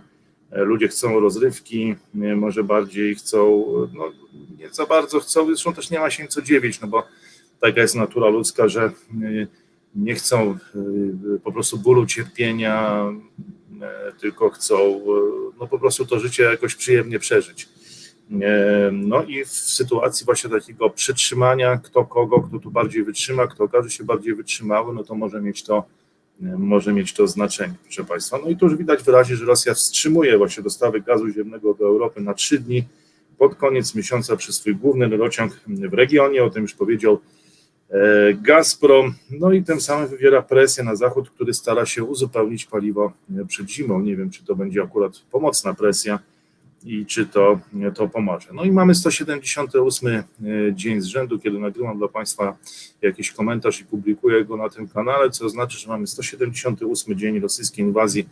ludzie 0.51 0.89
chcą 0.89 1.21
rozrywki, 1.21 1.95
może 2.15 2.65
bardziej 2.65 3.15
chcą, 3.15 3.65
no 3.95 4.13
nie 4.59 4.71
za 4.71 4.87
bardzo 4.87 5.21
chcą, 5.21 5.47
zresztą 5.47 5.75
też 5.75 5.91
nie 5.91 5.99
ma 5.99 6.11
się 6.11 6.27
co 6.27 6.43
dziwić, 6.43 6.81
no 6.81 6.89
bo 6.89 7.07
taka 7.61 7.81
jest 7.81 7.95
natura 7.95 8.29
ludzka, 8.29 8.69
że 8.69 8.93
nie 9.95 10.15
chcą 10.15 10.59
po 11.45 11.53
prostu 11.53 11.79
bólu, 11.79 12.07
cierpienia, 12.07 13.05
tylko 14.21 14.51
chcą 14.51 15.01
no 15.61 15.67
po 15.67 15.79
prostu 15.79 16.07
to 16.07 16.21
życie 16.21 16.43
jakoś 16.43 16.75
przyjemnie 16.75 17.19
przeżyć. 17.19 17.69
No 18.93 19.23
i 19.23 19.45
w 19.45 19.49
sytuacji 19.49 20.27
właśnie 20.27 20.51
takiego 20.51 20.91
przytrzymania, 20.91 21.77
kto 21.77 22.05
kogo, 22.05 22.41
kto 22.41 22.59
tu 22.59 22.71
bardziej 22.71 23.05
wytrzyma, 23.05 23.47
kto 23.47 23.65
okaże 23.65 23.91
się 23.91 24.05
bardziej 24.05 24.35
wytrzymały, 24.35 24.95
no 24.95 25.05
to 25.05 25.15
może 25.15 25.41
mieć 25.41 25.63
to, 25.63 25.85
może 26.41 26.93
mieć 26.93 27.13
to 27.13 27.27
znaczenie, 27.27 27.75
proszę 27.83 28.05
Państwa. 28.05 28.39
No 28.45 28.51
i 28.51 28.57
tu 28.57 28.67
już 28.67 28.77
widać 28.77 29.03
wyraźnie, 29.03 29.37
że 29.37 29.45
Rosja 29.45 29.75
wstrzymuje 29.75 30.39
właśnie 30.39 30.63
dostawy 30.63 31.01
gazu 31.01 31.29
ziemnego 31.29 31.75
do 31.75 31.85
Europy 31.85 32.21
na 32.21 32.35
trzy 32.35 32.59
dni 32.59 32.85
pod 33.39 33.55
koniec 33.55 33.95
miesiąca 33.95 34.37
przez 34.37 34.57
swój 34.57 34.77
główny 34.77 35.09
rurociąg 35.09 35.61
w 35.67 35.95
regionie, 35.95 36.45
o 36.45 36.51
tym 36.51 36.63
już 36.63 36.75
powiedział 36.75 37.21
Gazprom, 38.35 39.15
no 39.31 39.53
i 39.53 39.63
tym 39.63 39.81
samym 39.81 40.09
wywiera 40.09 40.43
presję 40.43 40.85
na 40.85 40.97
Zachód, 40.97 41.31
który 41.31 41.55
stara 41.55 41.87
się 41.87 42.05
uzupełnić 42.05 42.65
paliwo 42.65 43.13
przed 43.49 43.71
zimą. 43.71 44.01
Nie 44.01 44.17
wiem, 44.17 44.31
czy 44.31 44.45
to 44.45 44.57
będzie 44.57 44.83
akurat 44.83 45.13
pomocna 45.31 45.75
presja, 45.75 46.19
i 46.85 47.07
czy 47.07 47.27
to, 47.27 47.61
to 47.95 48.09
pomoże. 48.09 48.49
No 48.55 48.65
i 48.65 48.73
mamy 48.73 48.95
178 48.95 50.23
dzień 50.73 51.01
z 51.01 51.05
rzędu, 51.05 51.39
kiedy 51.39 51.59
nagrywam 51.59 51.99
dla 51.99 52.09
Państwa 52.09 52.57
jakiś 53.03 53.31
komentarz 53.31 53.81
i 53.81 53.85
publikuję 53.85 54.45
go 54.45 54.57
na 54.57 54.69
tym 54.69 54.89
kanale, 54.89 55.31
co 55.31 55.47
oznacza, 55.47 55.79
że 55.79 55.89
mamy 55.89 56.07
178 56.07 57.19
dzień 57.19 57.41
rosyjskiej 57.41 57.85
inwazji 57.85 58.29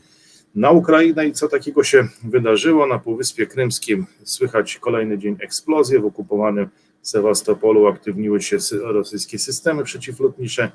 na 0.55 0.71
Ukrainę 0.71 1.29
i 1.29 1.33
co 1.33 1.49
takiego 1.49 1.85
się 1.85 2.09
wydarzyło 2.25 2.87
na 2.87 2.99
Półwyspie 2.99 3.47
Krymskim. 3.47 4.07
Słychać 4.25 4.79
kolejny 4.79 5.19
dzień 5.19 5.37
eksplozji 5.41 5.99
w 5.99 6.05
okupowanym 6.05 6.69
Sewastopolu, 7.03 7.87
aktywniły 7.87 8.43
się 8.43 8.57
rosyjskie 8.83 9.39
systemy 9.39 9.85
przeciwlotnicze. 9.85 10.71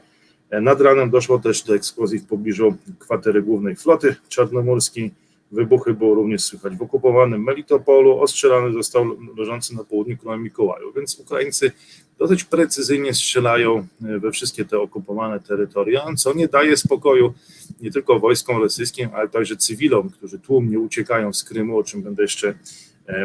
Nad 0.62 0.82
ranem 0.82 1.10
doszło 1.10 1.40
też 1.40 1.64
do 1.64 1.76
eksplozji 1.76 2.20
w 2.20 2.26
pobliżu 2.26 2.76
kwatery 3.00 3.42
głównej 3.42 3.76
floty 3.76 4.16
czarnomorskiej 4.30 5.12
Wybuchy 5.52 5.94
było 5.94 6.16
również 6.16 6.44
słychać 6.44 6.76
w 6.76 6.82
okupowanym 6.82 7.44
Melitopolu, 7.44 8.20
ostrzelany 8.20 8.74
został 8.74 9.18
leżący 9.38 9.76
na 9.76 9.84
południu 9.84 10.18
kraju 10.18 10.42
Mikołaju, 10.42 10.94
więc 10.94 11.20
Ukraińcy 11.20 11.72
dosyć 12.18 12.44
precyzyjnie 12.44 13.14
strzelają 13.14 13.88
we 14.02 14.32
wszystkie 14.32 14.66
te 14.66 14.80
okupowane 14.80 15.40
terytoria, 15.40 16.06
co 16.18 16.34
nie 16.34 16.48
daje 16.48 16.78
spokoju 16.78 17.34
nie 17.82 17.92
tylko 17.92 18.20
wojskom 18.20 18.58
rosyjskim, 18.58 19.10
ale 19.14 19.30
także 19.30 19.58
cywilom, 19.58 20.10
którzy 20.10 20.40
tłumnie 20.40 20.80
uciekają 20.80 21.34
z 21.34 21.44
Krymu, 21.44 21.78
o 21.78 21.84
czym 21.84 22.02
będę 22.02 22.22
jeszcze 22.22 22.54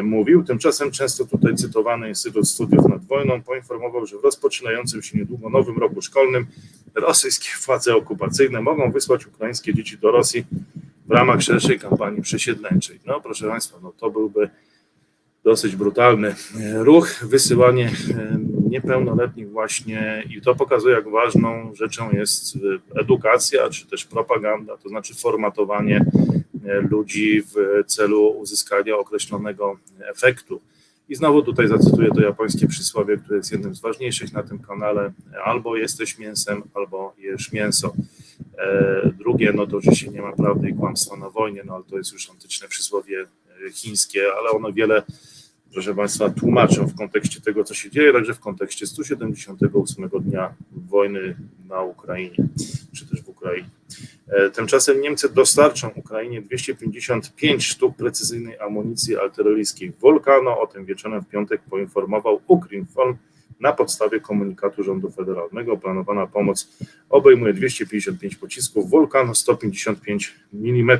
mówił. 0.03 0.43
Tymczasem 0.43 0.91
często 0.91 1.25
tutaj 1.25 1.55
cytowany 1.55 2.09
Instytut 2.09 2.47
Studiów 2.47 2.89
nad 2.89 3.05
Wojną 3.05 3.41
poinformował, 3.41 4.05
że 4.05 4.17
w 4.17 4.23
rozpoczynającym 4.23 5.01
się 5.01 5.17
niedługo 5.17 5.49
nowym 5.49 5.77
roku 5.77 6.01
szkolnym 6.01 6.47
rosyjskie 6.95 7.49
władze 7.65 7.95
okupacyjne 7.95 8.61
mogą 8.61 8.91
wysłać 8.91 9.27
ukraińskie 9.27 9.73
dzieci 9.73 9.97
do 9.97 10.11
Rosji 10.11 10.45
w 11.05 11.11
ramach 11.11 11.41
szerszej 11.41 11.79
kampanii 11.79 12.21
przesiedleńczej. 12.21 12.99
No 13.05 13.21
proszę 13.21 13.47
Państwa, 13.47 13.77
no 13.83 13.93
to 13.97 14.09
byłby 14.09 14.49
dosyć 15.43 15.75
brutalny 15.75 16.35
ruch, 16.73 17.25
wysyłanie 17.25 17.91
niepełnoletnich 18.69 19.49
właśnie 19.49 20.23
i 20.29 20.41
to 20.41 20.55
pokazuje, 20.55 20.95
jak 20.95 21.09
ważną 21.09 21.75
rzeczą 21.75 22.11
jest 22.11 22.57
edukacja, 22.95 23.69
czy 23.69 23.87
też 23.87 24.05
propaganda, 24.05 24.77
to 24.77 24.89
znaczy 24.89 25.15
formatowanie 25.15 26.05
ludzi 26.89 27.41
w 27.41 27.83
celu 27.87 28.27
uzyskania 28.27 28.97
określonego 28.97 29.77
efektu. 29.99 30.61
I 31.09 31.15
znowu 31.15 31.41
tutaj 31.41 31.67
zacytuję 31.67 32.09
to 32.15 32.21
japońskie 32.21 32.67
przysłowie, 32.67 33.17
które 33.17 33.37
jest 33.37 33.51
jednym 33.51 33.75
z 33.75 33.81
ważniejszych 33.81 34.33
na 34.33 34.43
tym 34.43 34.59
kanale. 34.59 35.11
Albo 35.45 35.77
jesteś 35.77 36.17
mięsem, 36.19 36.63
albo 36.73 37.13
jesz 37.17 37.51
mięso. 37.51 37.93
Drugie, 39.17 39.53
no 39.55 39.67
to 39.67 39.77
oczywiście 39.77 40.07
nie 40.07 40.21
ma 40.21 40.31
prawdy 40.31 40.69
i 40.69 40.73
kłamstwa 40.73 41.17
na 41.17 41.29
wojnie, 41.29 41.63
no 41.65 41.75
ale 41.75 41.83
to 41.83 41.97
jest 41.97 42.13
już 42.13 42.29
antyczne 42.29 42.67
przysłowie 42.67 43.27
chińskie, 43.73 44.21
ale 44.39 44.49
ono 44.49 44.73
wiele, 44.73 45.03
proszę 45.73 45.95
Państwa, 45.95 46.29
tłumaczą 46.29 46.87
w 46.87 46.95
kontekście 46.95 47.41
tego, 47.41 47.63
co 47.63 47.73
się 47.73 47.89
dzieje, 47.89 48.13
także 48.13 48.33
w 48.33 48.39
kontekście 48.39 48.87
178 48.87 50.09
dnia 50.21 50.53
wojny 50.71 51.35
na 51.67 51.81
Ukrainie, 51.81 52.35
czy 52.93 53.07
też 53.09 53.21
w 53.21 53.29
Ukrainie. 53.29 53.69
Tymczasem 54.53 55.01
Niemcy 55.01 55.33
dostarczą 55.33 55.89
Ukrainie 55.95 56.41
255 56.41 57.65
sztuk 57.65 57.95
precyzyjnej 57.95 58.59
amunicji 58.59 59.17
artyleryjskiej 59.17 59.91
Volcano. 59.99 60.59
O 60.59 60.67
tym 60.67 60.85
wieczorem 60.85 61.21
w 61.21 61.27
piątek 61.27 61.61
poinformował 61.69 62.41
Ukrinform 62.47 63.17
na 63.61 63.73
podstawie 63.73 64.19
komunikatu 64.19 64.83
rządu 64.83 65.11
federalnego. 65.11 65.77
Planowana 65.77 66.27
pomoc 66.27 66.77
obejmuje 67.09 67.53
255 67.53 68.35
pocisków 68.35 68.89
Volcano 68.89 69.35
155 69.35 70.35
mm. 70.53 70.99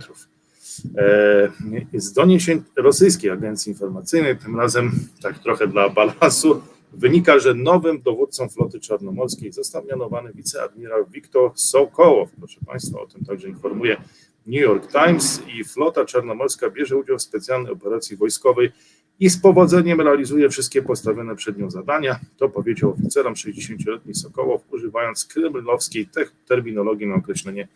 Z 1.93 2.13
doniesień 2.13 2.63
rosyjskiej 2.75 3.31
agencji 3.31 3.71
informacyjnej, 3.71 4.37
tym 4.37 4.59
razem 4.59 4.91
tak 5.21 5.39
trochę 5.39 5.67
dla 5.67 5.89
balansu, 5.89 6.61
wynika, 6.93 7.39
że 7.39 7.53
nowym 7.53 8.01
dowódcą 8.01 8.49
floty 8.49 8.79
czarnomorskiej 8.79 9.51
został 9.51 9.85
mianowany 9.85 10.33
wiceadmirał 10.33 11.05
Wiktor 11.05 11.51
Sokołow. 11.55 12.29
Proszę 12.39 12.59
Państwa, 12.65 13.01
o 13.01 13.07
tym 13.07 13.25
także 13.25 13.47
informuje 13.47 13.97
New 14.47 14.61
York 14.61 14.91
Times 14.91 15.41
i 15.55 15.63
flota 15.63 16.05
czarnomorska 16.05 16.69
bierze 16.69 16.97
udział 16.97 17.17
w 17.17 17.21
specjalnej 17.21 17.71
operacji 17.71 18.17
wojskowej 18.17 18.71
i 19.19 19.29
z 19.29 19.41
powodzeniem 19.41 20.01
realizuje 20.01 20.49
wszystkie 20.49 20.81
postawione 20.81 21.35
przed 21.35 21.57
nią 21.57 21.69
zadania. 21.69 22.19
To 22.37 22.49
powiedział 22.49 22.89
oficerom 22.89 23.33
60-letni 23.33 24.15
Sokołow, 24.15 24.61
używając 24.71 25.25
kremlowskiej 25.25 26.09
terminologii 26.47 27.07
na 27.07 27.15
określenie 27.15 27.67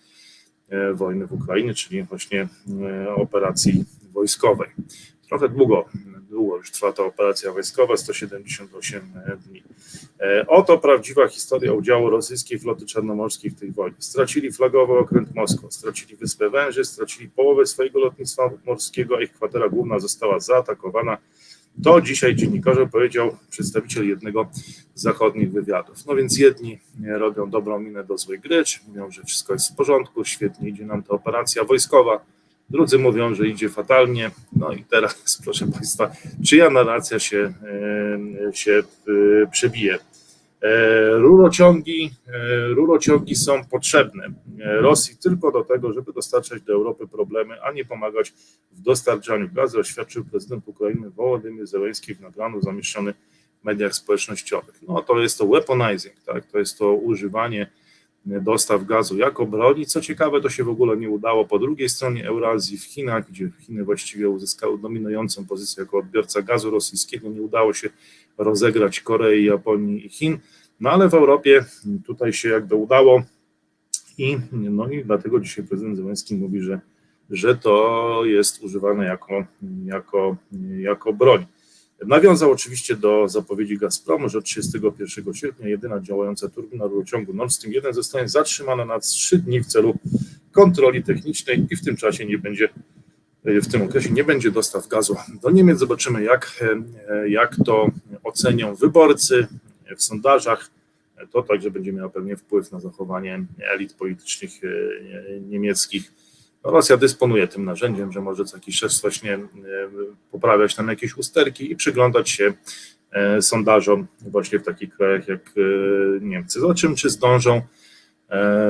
e, 0.70 0.94
wojny 0.94 1.28
w 1.28 1.34
Ukrainie, 1.34 1.74
czyli 1.74 2.04
właśnie 2.04 2.48
e, 2.82 3.16
operacji 3.16 3.86
wojskowej. 4.14 4.70
Trochę 5.28 5.50
długo 5.50 5.86
długo 6.36 6.58
już 6.58 6.72
trwa 6.72 6.94
ta 6.94 7.04
operacja 7.04 7.52
wojskowa, 7.52 7.98
178 7.98 9.02
dni. 9.48 9.64
E, 10.20 10.48
oto 10.48 10.78
prawdziwa 10.78 11.28
historia 11.28 11.74
udziału 11.74 12.10
rosyjskiej 12.10 12.60
floty 12.60 12.86
czarnomorskiej 12.86 13.52
w 13.52 13.60
tej 13.60 13.72
wojnie. 13.72 13.98
Stracili 14.00 14.52
flagowy 14.52 14.94
okręt 14.94 15.36
Moskwa, 15.36 15.72
stracili 15.72 16.16
Wyspę 16.16 16.50
Węży, 16.50 16.86
stracili 16.86 17.30
połowę 17.30 17.66
swojego 17.66 18.00
lotnictwa 18.00 18.50
morskiego, 18.66 19.20
ich 19.20 19.34
kwatera 19.34 19.70
główna 19.70 20.00
została 20.00 20.40
zaatakowana. 20.40 21.18
To 21.84 22.02
dzisiaj 22.02 22.36
dziennikarze 22.36 22.88
powiedział 22.88 23.38
przedstawiciel 23.50 24.08
jednego 24.08 24.48
z 24.96 25.02
zachodnich 25.02 25.52
wywiadów. 25.52 26.06
No 26.06 26.16
więc 26.16 26.38
jedni 26.38 26.80
robią 27.08 27.50
dobrą 27.50 27.80
minę 27.80 28.04
do 28.04 28.18
złej 28.18 28.40
gry, 28.40 28.64
mówią, 28.88 29.12
że 29.12 29.24
wszystko 29.24 29.54
jest 29.54 29.72
w 29.72 29.76
porządku, 29.76 30.26
świetnie 30.26 30.70
idzie 30.70 30.86
nam 30.86 31.04
ta 31.04 31.14
operacja 31.14 31.64
wojskowa, 31.64 32.26
Drudzy 32.70 33.00
mówią, 33.00 33.34
że 33.36 33.48
idzie 33.48 33.70
fatalnie. 33.70 34.32
No 34.56 34.72
i 34.72 34.84
teraz, 34.84 35.26
proszę 35.44 35.68
Państwa, 35.68 36.12
czyja 36.46 36.70
narracja 36.70 37.20
się, 37.20 37.54
e, 38.48 38.54
się 38.54 38.84
e, 39.44 39.48
przebije? 39.52 39.98
E, 40.62 41.10
rurociągi, 41.10 42.12
rurociągi 42.70 43.36
są 43.36 43.66
potrzebne 43.66 44.28
Rosji 44.66 45.18
tylko 45.18 45.52
do 45.52 45.64
tego, 45.64 45.94
żeby 45.94 46.14
dostarczać 46.14 46.62
do 46.62 46.74
Europy 46.74 47.08
problemy, 47.08 47.62
a 47.62 47.72
nie 47.72 47.86
pomagać 47.86 48.34
w 48.72 48.82
dostarczaniu 48.82 49.50
gazu, 49.54 49.80
oświadczył 49.80 50.26
prezydent 50.26 50.68
Ukrainy 50.68 51.10
Wołodymyr 51.10 51.68
Zełenski 51.68 52.16
w 52.16 52.22
nagraniu 52.22 52.62
zamieszczony 52.62 53.14
w 53.62 53.66
mediach 53.66 53.94
społecznościowych. 53.94 54.76
No 54.88 55.02
to 55.02 55.20
jest 55.20 55.38
to 55.38 55.48
weaponizing, 55.48 56.16
tak? 56.26 56.46
to 56.46 56.60
jest 56.60 56.78
to 56.78 56.94
używanie 56.94 57.68
dostaw 58.26 58.86
gazu 58.86 59.18
jako 59.18 59.46
broni. 59.46 59.86
Co 59.86 60.02
ciekawe, 60.02 60.42
to 60.42 60.50
się 60.50 60.64
w 60.64 60.70
ogóle 60.70 60.98
nie 60.98 61.10
udało 61.10 61.46
po 61.46 61.60
drugiej 61.60 61.90
stronie 61.90 62.28
Eurazji 62.28 62.78
w 62.78 62.84
Chinach, 62.84 63.30
gdzie 63.30 63.50
Chiny 63.60 63.84
właściwie 63.84 64.30
uzyskały 64.30 64.78
dominującą 64.80 65.46
pozycję 65.46 65.84
jako 65.84 65.98
odbiorca 65.98 66.42
gazu 66.42 66.72
rosyjskiego. 66.72 67.30
Nie 67.30 67.42
udało 67.42 67.74
się 67.74 67.90
rozegrać 68.38 69.00
Korei, 69.00 69.46
Japonii 69.46 70.06
i 70.06 70.10
Chin, 70.10 70.38
no 70.80 70.90
ale 70.90 71.10
w 71.10 71.14
Europie 71.14 71.66
tutaj 72.06 72.34
się 72.34 72.50
jakby 72.50 72.76
udało 72.76 73.24
i, 74.18 74.38
no 74.52 74.90
i 74.90 75.06
dlatego 75.06 75.40
dzisiaj 75.40 75.66
prezydent 75.66 75.98
Zełenski 75.98 76.36
mówi, 76.36 76.62
że, 76.62 76.80
że 77.30 77.56
to 77.56 78.22
jest 78.26 78.64
używane 78.64 79.06
jako, 79.06 79.46
jako, 79.86 80.36
jako 80.78 81.14
broń. 81.14 81.46
Nawiązał 82.06 82.52
oczywiście 82.52 82.96
do 82.96 83.28
zapowiedzi 83.28 83.78
Gazpromu, 83.78 84.30
że 84.30 84.38
od 84.38 84.46
31 84.46 85.34
sierpnia 85.34 85.68
jedyna 85.68 86.00
działająca 86.00 86.50
turbina 86.50 86.86
rurociągu 86.86 87.34
Nord 87.34 87.52
Stream 87.52 87.74
1 87.74 87.94
zostanie 87.94 88.30
zatrzymana 88.30 88.86
na 88.86 89.00
3 89.00 89.38
dni 89.38 89.62
w 89.62 89.66
celu 89.66 89.98
kontroli 90.52 91.04
technicznej 91.04 91.68
i 91.70 91.76
w 91.76 91.86
tym 91.86 91.96
czasie 91.98 92.26
nie 92.26 92.38
będzie, 92.38 92.70
w 93.44 93.68
tym 93.72 93.82
okresie 93.82 94.10
nie 94.10 94.24
będzie 94.24 94.52
dostaw 94.52 94.88
gazu 94.88 95.16
do 95.42 95.52
Niemiec. 95.52 95.80
Zobaczymy, 95.80 96.24
jak, 96.24 96.64
jak 97.28 97.56
to 97.66 97.92
ocenią 98.24 98.76
wyborcy 98.76 99.48
w 99.98 100.04
sondażach. 100.04 100.72
To 101.32 101.44
także 101.44 101.72
będzie 101.72 101.94
miało 101.94 102.10
pewnie 102.10 102.38
wpływ 102.38 102.72
na 102.72 102.80
zachowanie 102.80 103.46
elit 103.74 103.94
politycznych 103.94 104.52
niemieckich 105.42 106.12
Rosja 106.66 106.98
dysponuje 106.98 107.48
tym 107.48 107.66
narzędziem, 107.66 108.12
że 108.12 108.22
może 108.22 108.46
co 108.46 108.58
jakiś 108.58 108.80
czas 108.80 109.02
właśnie 109.02 109.34
e, 109.34 109.40
poprawiać 110.32 110.76
tam 110.76 110.88
jakieś 110.88 111.18
usterki 111.18 111.72
i 111.72 111.76
przyglądać 111.76 112.30
się 112.30 112.54
e, 113.12 113.42
sondażom 113.42 114.08
właśnie 114.22 114.60
w 114.60 114.64
takich 114.64 114.98
krajach 114.98 115.28
jak 115.28 115.42
e, 115.58 115.62
Niemcy. 116.22 116.60
Zobaczymy, 116.60 116.96
czy 116.96 117.10
zdążą 117.10 117.62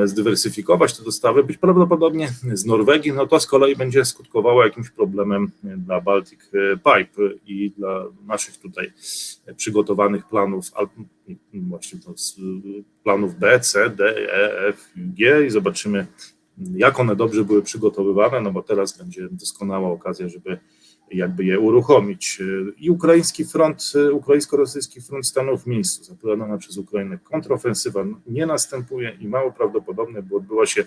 zdywersyfikować 0.04 0.98
te 0.98 1.04
dostawy, 1.04 1.44
być 1.44 1.58
prawdopodobnie 1.58 2.30
z 2.54 2.66
Norwegii, 2.66 3.14
no 3.14 3.28
to 3.28 3.40
z 3.40 3.48
kolei 3.48 3.76
będzie 3.76 4.06
skutkowało 4.06 4.64
jakimś 4.64 4.90
problemem 4.90 5.52
dla 5.64 6.02
Baltic 6.02 6.40
Pipe 6.76 7.22
i 7.46 7.72
dla 7.72 8.06
naszych 8.26 8.58
tutaj 8.58 8.94
przygotowanych 9.58 10.28
planów, 10.28 10.66
właśnie 11.54 12.00
planów 13.04 13.36
B, 13.36 13.60
C, 13.60 13.90
D, 13.90 14.16
E, 14.34 14.68
F, 14.68 14.92
G 14.96 15.46
i 15.46 15.50
zobaczymy, 15.50 16.08
jak 16.58 17.00
one 17.00 17.16
dobrze 17.16 17.46
były 17.46 17.62
przygotowywane, 17.62 18.42
no 18.42 18.52
bo 18.52 18.64
teraz 18.64 18.98
będzie 18.98 19.28
doskonała 19.32 19.90
okazja, 19.90 20.30
żeby 20.30 20.60
jakby 21.12 21.46
je 21.46 21.60
uruchomić. 21.60 22.40
I 22.78 22.90
ukraiński 22.90 23.46
front, 23.46 23.94
ukraińsko-rosyjski 24.12 25.02
front 25.02 25.28
stanął 25.28 25.58
w 25.58 25.68
miejscu. 25.68 26.04
Zapowiadana 26.04 26.58
przez 26.58 26.78
Ukrainę 26.78 27.18
kontrofensywa 27.18 28.06
nie 28.28 28.46
następuje 28.46 29.18
i 29.20 29.28
mało 29.28 29.52
prawdopodobne, 29.52 30.24
bo 30.24 30.38
odbyła 30.38 30.66
się 30.66 30.86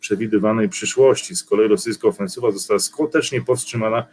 przewidywanej 0.00 0.68
przyszłości. 0.68 1.36
Z 1.36 1.44
kolei 1.44 1.68
rosyjska 1.68 2.08
ofensywa 2.08 2.50
została 2.50 2.78
skutecznie 2.80 3.42
powstrzymana 3.42 4.06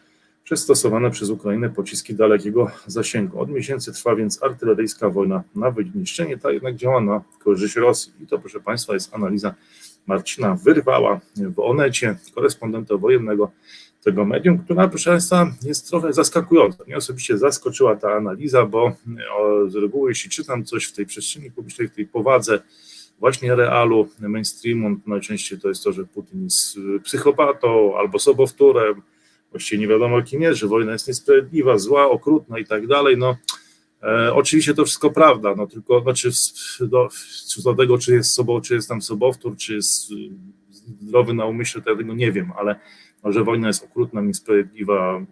przez 0.43 0.59
stosowane 0.59 1.11
przez 1.11 1.29
Ukrainę 1.29 1.69
pociski 1.69 2.15
dalekiego 2.15 2.71
zasięgu. 2.87 3.39
Od 3.39 3.49
miesięcy 3.49 3.93
trwa 3.93 4.15
więc 4.15 4.43
artyleryjska 4.43 5.09
wojna 5.09 5.43
na 5.55 5.71
wyniszczenie, 5.71 6.37
ta 6.37 6.51
jednak 6.51 6.75
działa 6.75 7.01
na 7.01 7.23
korzyść 7.39 7.75
Rosji. 7.75 8.13
I 8.23 8.27
to, 8.27 8.39
proszę 8.39 8.59
Państwa, 8.59 8.93
jest 8.93 9.13
analiza 9.13 9.55
Marcina 10.07 10.55
Wyrwała 10.55 11.19
w 11.55 11.59
Onecie, 11.59 12.15
korespondenta 12.35 12.97
wojennego 12.97 13.51
tego 14.03 14.25
medium, 14.25 14.57
która, 14.57 14.87
proszę 14.87 15.09
Państwa, 15.09 15.53
jest 15.63 15.89
trochę 15.89 16.13
zaskakująca. 16.13 16.83
Mnie 16.83 16.97
osobiście 16.97 17.37
zaskoczyła 17.37 17.95
ta 17.95 18.13
analiza, 18.13 18.65
bo 18.65 18.95
z 19.67 19.75
reguły, 19.75 20.11
jeśli 20.11 20.29
czytam 20.29 20.65
coś 20.65 20.85
w 20.85 20.93
tej 20.93 21.05
przestrzeni 21.05 21.51
publicznej, 21.51 21.87
w 21.87 21.95
tej 21.95 22.07
powadze 22.07 22.59
właśnie 23.19 23.55
realu, 23.55 24.09
mainstreamu, 24.19 24.97
najczęściej 25.07 25.59
to 25.59 25.69
jest 25.69 25.83
to, 25.83 25.91
że 25.91 26.03
Putin 26.03 26.43
jest 26.43 26.77
psychopatą 27.03 27.97
albo 27.97 28.19
sobowtórem, 28.19 29.01
właściwie 29.51 29.81
nie 29.81 29.87
wiadomo 29.87 30.21
kim 30.21 30.41
jest, 30.41 30.59
że 30.59 30.67
wojna 30.67 30.91
jest 30.91 31.07
niesprawiedliwa, 31.07 31.77
zła, 31.77 32.09
okrutna 32.09 32.59
i 32.59 32.65
tak 32.65 32.87
dalej, 32.87 33.17
no 33.17 33.37
E, 34.03 34.33
oczywiście 34.33 34.73
to 34.73 34.85
wszystko 34.85 35.11
prawda, 35.11 35.55
no 35.55 35.67
tylko 35.67 36.01
znaczy 36.01 36.29
do, 36.79 37.09
co 37.45 37.61
do 37.61 37.73
tego, 37.73 37.97
czy 37.97 38.13
jest 38.13 38.31
sobą, 38.31 38.61
czy 38.61 38.75
jest 38.75 38.89
tam 38.89 39.01
sobowtór, 39.01 39.57
czy 39.57 39.73
jest 39.73 40.11
y, 40.11 40.15
zdrowy 41.01 41.33
na 41.33 41.45
umyśle, 41.45 41.81
to 41.81 41.89
ja 41.89 41.97
tego 41.97 42.13
nie 42.13 42.31
wiem, 42.31 42.51
ale 42.57 42.75
no, 43.23 43.31
że 43.31 43.43
wojna 43.43 43.67
jest 43.67 43.83
okrutna, 43.83 44.21
niesprawiedliwa, 44.21 45.25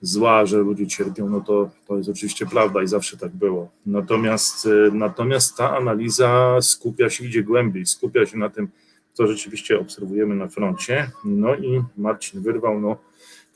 zła, 0.00 0.46
że 0.46 0.58
ludzie 0.58 0.86
cierpią, 0.86 1.28
no 1.28 1.40
to, 1.40 1.70
to 1.86 1.96
jest 1.96 2.08
oczywiście 2.08 2.46
prawda 2.46 2.82
i 2.82 2.86
zawsze 2.86 3.16
tak 3.16 3.32
było. 3.36 3.70
Natomiast, 3.86 4.66
y, 4.66 4.90
natomiast 4.92 5.56
ta 5.56 5.76
analiza 5.76 6.58
skupia 6.60 7.10
się, 7.10 7.24
idzie 7.24 7.42
głębiej, 7.42 7.86
skupia 7.86 8.26
się 8.26 8.38
na 8.38 8.50
tym, 8.50 8.68
co 9.12 9.26
rzeczywiście 9.26 9.80
obserwujemy 9.80 10.34
na 10.34 10.48
froncie. 10.48 11.10
No 11.24 11.56
i 11.56 11.82
Marcin 11.96 12.42
Wyrwał, 12.42 12.80
no 12.80 12.96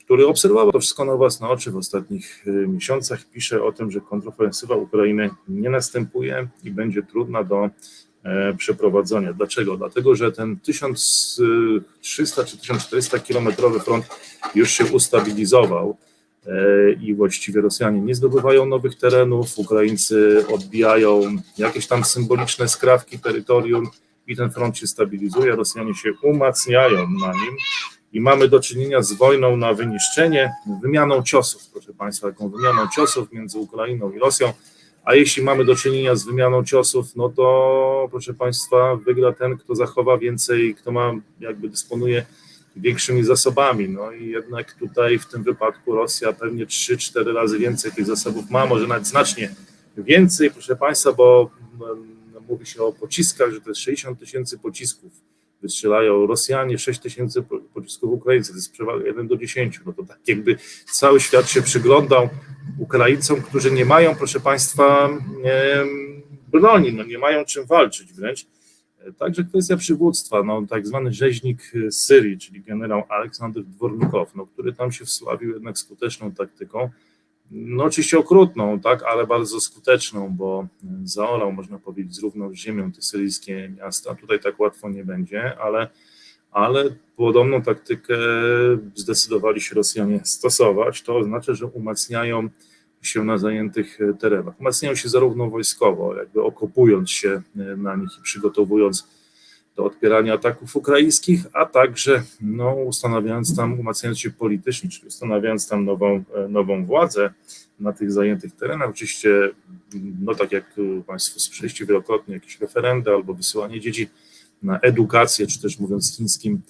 który 0.05 0.27
obserwował 0.27 0.71
to 0.71 0.79
wszystko 0.79 1.05
na 1.05 1.15
własne 1.15 1.49
oczy 1.49 1.71
w 1.71 1.77
ostatnich 1.77 2.47
y, 2.47 2.67
miesiącach, 2.67 3.25
pisze 3.33 3.63
o 3.63 3.71
tym, 3.71 3.91
że 3.91 4.01
kontrofensywa 4.01 4.75
Ukrainy 4.75 5.29
nie 5.47 5.69
następuje 5.69 6.47
i 6.63 6.71
będzie 6.71 7.03
trudna 7.03 7.43
do 7.43 7.69
e, 8.23 8.53
przeprowadzenia. 8.53 9.33
Dlaczego? 9.33 9.77
Dlatego, 9.77 10.15
że 10.15 10.31
ten 10.31 10.59
1300 10.59 12.43
czy 12.43 12.57
1400 12.57 13.19
kilometrowy 13.19 13.79
front 13.79 14.05
już 14.55 14.71
się 14.71 14.85
ustabilizował 14.85 15.97
e, 16.47 16.91
i 16.91 17.13
właściwie 17.15 17.61
Rosjanie 17.61 18.01
nie 18.01 18.15
zdobywają 18.15 18.65
nowych 18.65 18.95
terenów, 18.95 19.57
Ukraińcy 19.57 20.45
odbijają 20.53 21.21
jakieś 21.57 21.87
tam 21.87 22.03
symboliczne 22.03 22.67
skrawki 22.67 23.19
terytorium 23.19 23.89
i 24.27 24.35
ten 24.35 24.51
front 24.51 24.77
się 24.77 24.87
stabilizuje, 24.87 25.55
Rosjanie 25.55 25.95
się 25.95 26.11
umacniają 26.23 26.97
na 26.97 27.33
nim 27.33 27.57
i 28.13 28.21
mamy 28.21 28.47
do 28.47 28.59
czynienia 28.59 29.01
z 29.01 29.13
wojną 29.13 29.57
na 29.57 29.73
wyniszczenie, 29.73 30.53
wymianą 30.81 31.23
ciosów, 31.23 31.61
proszę 31.73 31.93
Państwa, 31.93 32.27
taką 32.27 32.49
wymianą 32.49 32.87
ciosów 32.95 33.31
między 33.31 33.57
Ukrainą 33.57 34.11
i 34.11 34.19
Rosją. 34.19 34.53
A 35.03 35.15
jeśli 35.15 35.43
mamy 35.43 35.65
do 35.65 35.75
czynienia 35.75 36.15
z 36.15 36.25
wymianą 36.25 36.63
ciosów, 36.63 37.15
no 37.15 37.29
to 37.29 38.07
proszę 38.11 38.33
Państwa, 38.33 38.95
wygra 38.95 39.33
ten, 39.33 39.57
kto 39.57 39.75
zachowa 39.75 40.17
więcej, 40.17 40.75
kto 40.75 40.91
ma, 40.91 41.13
jakby 41.39 41.69
dysponuje 41.69 42.25
większymi 42.75 43.23
zasobami. 43.23 43.89
No 43.89 44.11
i 44.11 44.27
jednak 44.27 44.73
tutaj 44.73 45.19
w 45.19 45.25
tym 45.25 45.43
wypadku 45.43 45.95
Rosja 45.95 46.33
pewnie 46.33 46.65
3-4 46.65 47.33
razy 47.33 47.59
więcej 47.59 47.91
tych 47.91 48.05
zasobów 48.05 48.49
ma, 48.49 48.65
może 48.65 48.87
nawet 48.87 49.07
znacznie 49.07 49.55
więcej, 49.97 50.51
proszę 50.51 50.75
Państwa, 50.75 51.13
bo 51.13 51.49
mm, 51.73 52.13
mówi 52.49 52.65
się 52.65 52.83
o 52.83 52.93
pociskach, 52.93 53.51
że 53.51 53.61
to 53.61 53.69
jest 53.69 53.81
60 53.81 54.19
tysięcy 54.19 54.59
pocisków 54.59 55.32
wystrzelają. 55.63 56.27
Rosjanie 56.27 56.77
6 56.77 56.99
tysięcy 56.99 57.43
pocisków 57.73 58.11
Ukraińcy, 58.11 58.51
to 58.51 58.55
jest 58.55 58.71
przewaga 58.71 59.05
1 59.05 59.27
do 59.27 59.37
10, 59.37 59.81
no 59.85 59.93
to 59.93 60.03
tak 60.03 60.19
jakby 60.27 60.57
cały 60.91 61.19
świat 61.19 61.49
się 61.49 61.61
przyglądał 61.61 62.29
Ukraińcom, 62.79 63.41
którzy 63.41 63.71
nie 63.71 63.85
mają, 63.85 64.15
proszę 64.15 64.39
Państwa, 64.39 65.09
broni, 66.47 66.93
no 66.93 67.03
nie 67.03 67.17
mają 67.17 67.45
czym 67.45 67.65
walczyć 67.65 68.13
wręcz. 68.13 68.45
Także 69.17 69.43
kwestia 69.43 69.77
przywództwa, 69.77 70.43
no, 70.43 70.65
tak 70.69 70.87
zwany 70.87 71.13
rzeźnik 71.13 71.71
Syrii, 71.91 72.37
czyli 72.37 72.61
generał 72.61 73.03
Aleksander 73.09 73.63
Dwornikow, 73.63 74.35
no, 74.35 74.45
który 74.45 74.73
tam 74.73 74.91
się 74.91 75.05
wsławił 75.05 75.53
jednak 75.53 75.77
skuteczną 75.77 76.31
taktyką, 76.31 76.89
no 77.51 77.83
oczywiście 77.83 78.19
okrutną, 78.19 78.79
tak, 78.79 79.03
ale 79.03 79.27
bardzo 79.27 79.59
skuteczną, 79.59 80.29
bo 80.29 80.67
zaorał, 81.03 81.51
można 81.51 81.79
powiedzieć, 81.79 82.15
zrównał 82.15 82.51
z 82.51 82.55
ziemią 82.55 82.91
te 82.91 83.01
syryjskie 83.01 83.73
miasta. 83.77 84.15
Tutaj 84.15 84.39
tak 84.39 84.59
łatwo 84.59 84.89
nie 84.89 85.05
będzie, 85.05 85.59
ale, 85.59 85.89
ale 86.51 86.95
podobną 87.15 87.61
taktykę 87.61 88.17
zdecydowali 88.95 89.61
się 89.61 89.75
Rosjanie 89.75 90.19
stosować. 90.23 91.01
To 91.01 91.17
oznacza, 91.17 91.53
że 91.53 91.65
umacniają 91.65 92.49
się 93.01 93.23
na 93.23 93.37
zajętych 93.37 93.99
terenach. 94.19 94.59
Umacniają 94.59 94.95
się 94.95 95.09
zarówno 95.09 95.49
wojskowo, 95.49 96.15
jakby 96.15 96.43
okopując 96.43 97.11
się 97.11 97.41
na 97.77 97.95
nich 97.95 98.09
i 98.19 98.21
przygotowując 98.21 99.07
do 99.75 99.85
odpierania 99.85 100.33
ataków 100.33 100.75
ukraińskich, 100.75 101.39
a 101.53 101.65
także 101.65 102.23
no, 102.41 102.75
ustanawiając 102.75 103.55
tam, 103.55 103.79
umacniając 103.79 104.19
się 104.19 104.29
politycznie, 104.29 104.89
czyli 104.89 105.07
ustanawiając 105.07 105.67
tam 105.67 105.85
nową, 105.85 106.23
nową 106.49 106.85
władzę 106.85 107.33
na 107.79 107.93
tych 107.93 108.11
zajętych 108.11 108.55
terenach. 108.55 108.89
Oczywiście, 108.89 109.49
no 110.21 110.35
tak 110.35 110.51
jak 110.51 110.75
Państwo 111.07 111.39
słyszeliście 111.39 111.85
wielokrotnie, 111.85 112.33
jakieś 112.33 112.59
referenda 112.59 113.11
albo 113.11 113.33
wysyłanie 113.33 113.79
dzieci 113.79 114.09
na 114.63 114.79
edukację, 114.79 115.47
czy 115.47 115.61
też 115.61 115.79
mówiąc 115.79 116.17
chińskim, 116.17 116.61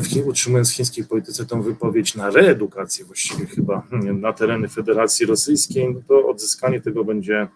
w, 0.00 0.26
utrzymując 0.26 0.72
w 0.72 0.74
chińskiej 0.74 1.04
polityce 1.04 1.46
tą 1.46 1.62
wypowiedź 1.62 2.14
na 2.14 2.30
reedukację 2.30 3.04
właściwie 3.04 3.46
chyba 3.46 3.86
na 4.14 4.32
tereny 4.32 4.68
Federacji 4.68 5.26
Rosyjskiej, 5.26 5.94
no 5.94 6.00
to 6.08 6.28
odzyskanie 6.28 6.80
tego 6.80 7.04
będzie, 7.04 7.48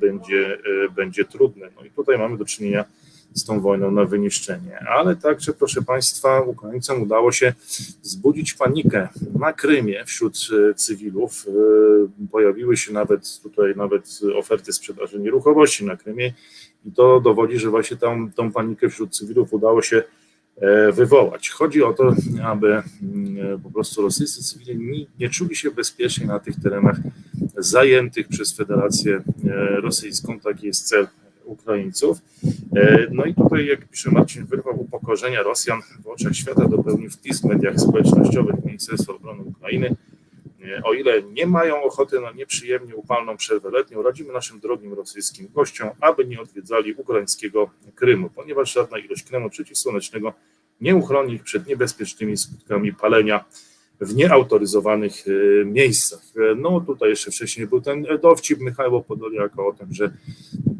będzie, 0.00 0.58
będzie 0.96 1.24
trudne. 1.24 1.68
No 1.76 1.84
i 1.84 1.90
tutaj 1.90 2.18
mamy 2.18 2.38
do 2.38 2.44
czynienia 2.44 2.84
z 3.36 3.44
tą 3.44 3.60
wojną 3.60 3.90
na 3.90 4.04
wyniszczenie. 4.04 4.78
Ale 4.88 5.16
także, 5.16 5.52
proszę 5.52 5.82
Państwa, 5.82 6.40
Ukraińcom 6.40 7.02
udało 7.02 7.32
się 7.32 7.54
wzbudzić 8.02 8.54
panikę 8.54 9.08
na 9.38 9.52
Krymie 9.52 10.04
wśród 10.04 10.36
e, 10.70 10.74
cywilów. 10.74 11.46
E, 11.48 12.28
pojawiły 12.30 12.76
się 12.76 12.92
nawet 12.92 13.40
tutaj 13.42 13.74
nawet 13.76 14.20
oferty 14.34 14.72
sprzedaży 14.72 15.20
nieruchomości 15.20 15.84
na 15.84 15.96
Krymie 15.96 16.32
i 16.84 16.92
to 16.92 17.20
dowodzi, 17.20 17.58
że 17.58 17.70
właśnie 17.70 17.96
tam 17.96 18.32
tą 18.32 18.52
panikę 18.52 18.88
wśród 18.88 19.16
cywilów 19.16 19.52
udało 19.52 19.82
się 19.82 20.02
e, 20.56 20.92
wywołać. 20.92 21.50
Chodzi 21.50 21.82
o 21.82 21.92
to, 21.92 22.14
aby 22.44 22.82
mm, 23.02 23.60
po 23.60 23.70
prostu 23.70 24.02
rosyjscy 24.02 24.42
cywile 24.42 24.74
nie 25.18 25.30
czuli 25.30 25.56
się 25.56 25.70
bezpiecznie 25.70 26.26
na 26.26 26.38
tych 26.38 26.60
terenach 26.62 26.96
zajętych 27.56 28.28
przez 28.28 28.56
Federację 28.56 29.22
Rosyjską. 29.82 30.40
Taki 30.40 30.66
jest 30.66 30.88
cel 30.88 31.06
Ukraińców. 31.46 32.18
E, 32.76 33.06
no 33.10 33.24
i 33.24 33.34
tutaj, 33.34 33.66
jak 33.66 33.88
pisze 33.88 34.10
Marcin 34.10 34.46
Wyrwał, 34.46 34.80
upokorzenia 34.80 35.42
Rosjan 35.42 35.80
w 36.04 36.06
oczach 36.06 36.34
świata 36.34 36.68
dopełnił 36.68 37.10
wpis 37.10 37.40
w 37.40 37.44
mediach 37.44 37.80
społecznościowych 37.80 38.64
Ministerstwa 38.64 39.12
Obrony 39.12 39.42
Ukrainy. 39.42 39.96
E, 40.64 40.82
o 40.82 40.92
ile 40.92 41.22
nie 41.22 41.46
mają 41.46 41.82
ochoty 41.82 42.20
na 42.20 42.32
nieprzyjemnie 42.32 42.96
upalną 42.96 43.36
przerwę 43.36 43.70
letnią, 43.70 44.02
radzimy 44.02 44.32
naszym 44.32 44.60
drogim 44.60 44.92
rosyjskim 44.92 45.48
gościom, 45.54 45.90
aby 46.00 46.24
nie 46.24 46.40
odwiedzali 46.40 46.94
ukraińskiego 46.94 47.70
Krymu, 47.94 48.30
ponieważ 48.30 48.72
żadna 48.72 48.98
ilość 48.98 49.22
kremu 49.22 49.50
przeciwsłonecznego 49.50 50.32
nie 50.80 50.96
uchroni 50.96 51.34
ich 51.34 51.42
przed 51.42 51.66
niebezpiecznymi 51.66 52.36
skutkami 52.36 52.92
palenia 52.92 53.44
w 54.00 54.14
nieautoryzowanych 54.14 55.14
e, 55.28 55.64
miejscach. 55.64 56.22
No 56.56 56.80
tutaj 56.80 57.08
jeszcze 57.08 57.30
wcześniej 57.30 57.66
był 57.66 57.80
ten 57.80 58.06
dowcip 58.22 58.60
Michała 58.60 59.00
Podoliaka 59.00 59.62
o 59.62 59.72
tym, 59.72 59.92
że 59.92 60.10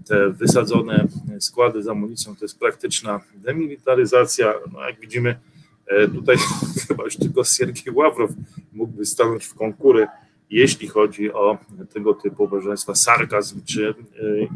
te 0.09 0.31
wysadzone 0.31 1.09
składy 1.40 1.83
z 1.83 1.88
amunicją 1.88 2.37
to 2.37 2.44
jest 2.44 2.59
praktyczna 2.59 3.20
demilitaryzacja. 3.35 4.55
No 4.72 4.81
jak 4.81 5.00
widzimy, 5.00 5.38
e, 5.87 6.09
tutaj 6.09 6.37
chyba 6.88 7.05
już 7.05 7.16
tylko 7.16 7.44
Siergiej 7.44 7.94
Ławrow 7.94 8.31
mógłby 8.72 9.07
stanąć 9.07 9.44
w 9.44 9.55
konkury, 9.55 10.07
jeśli 10.50 10.88
chodzi 10.88 11.33
o 11.33 11.59
tego 11.94 12.14
typu, 12.14 12.48
Państwa, 12.48 12.94
sarkazm 12.94 13.61
czy 13.64 13.88
e, 13.88 13.94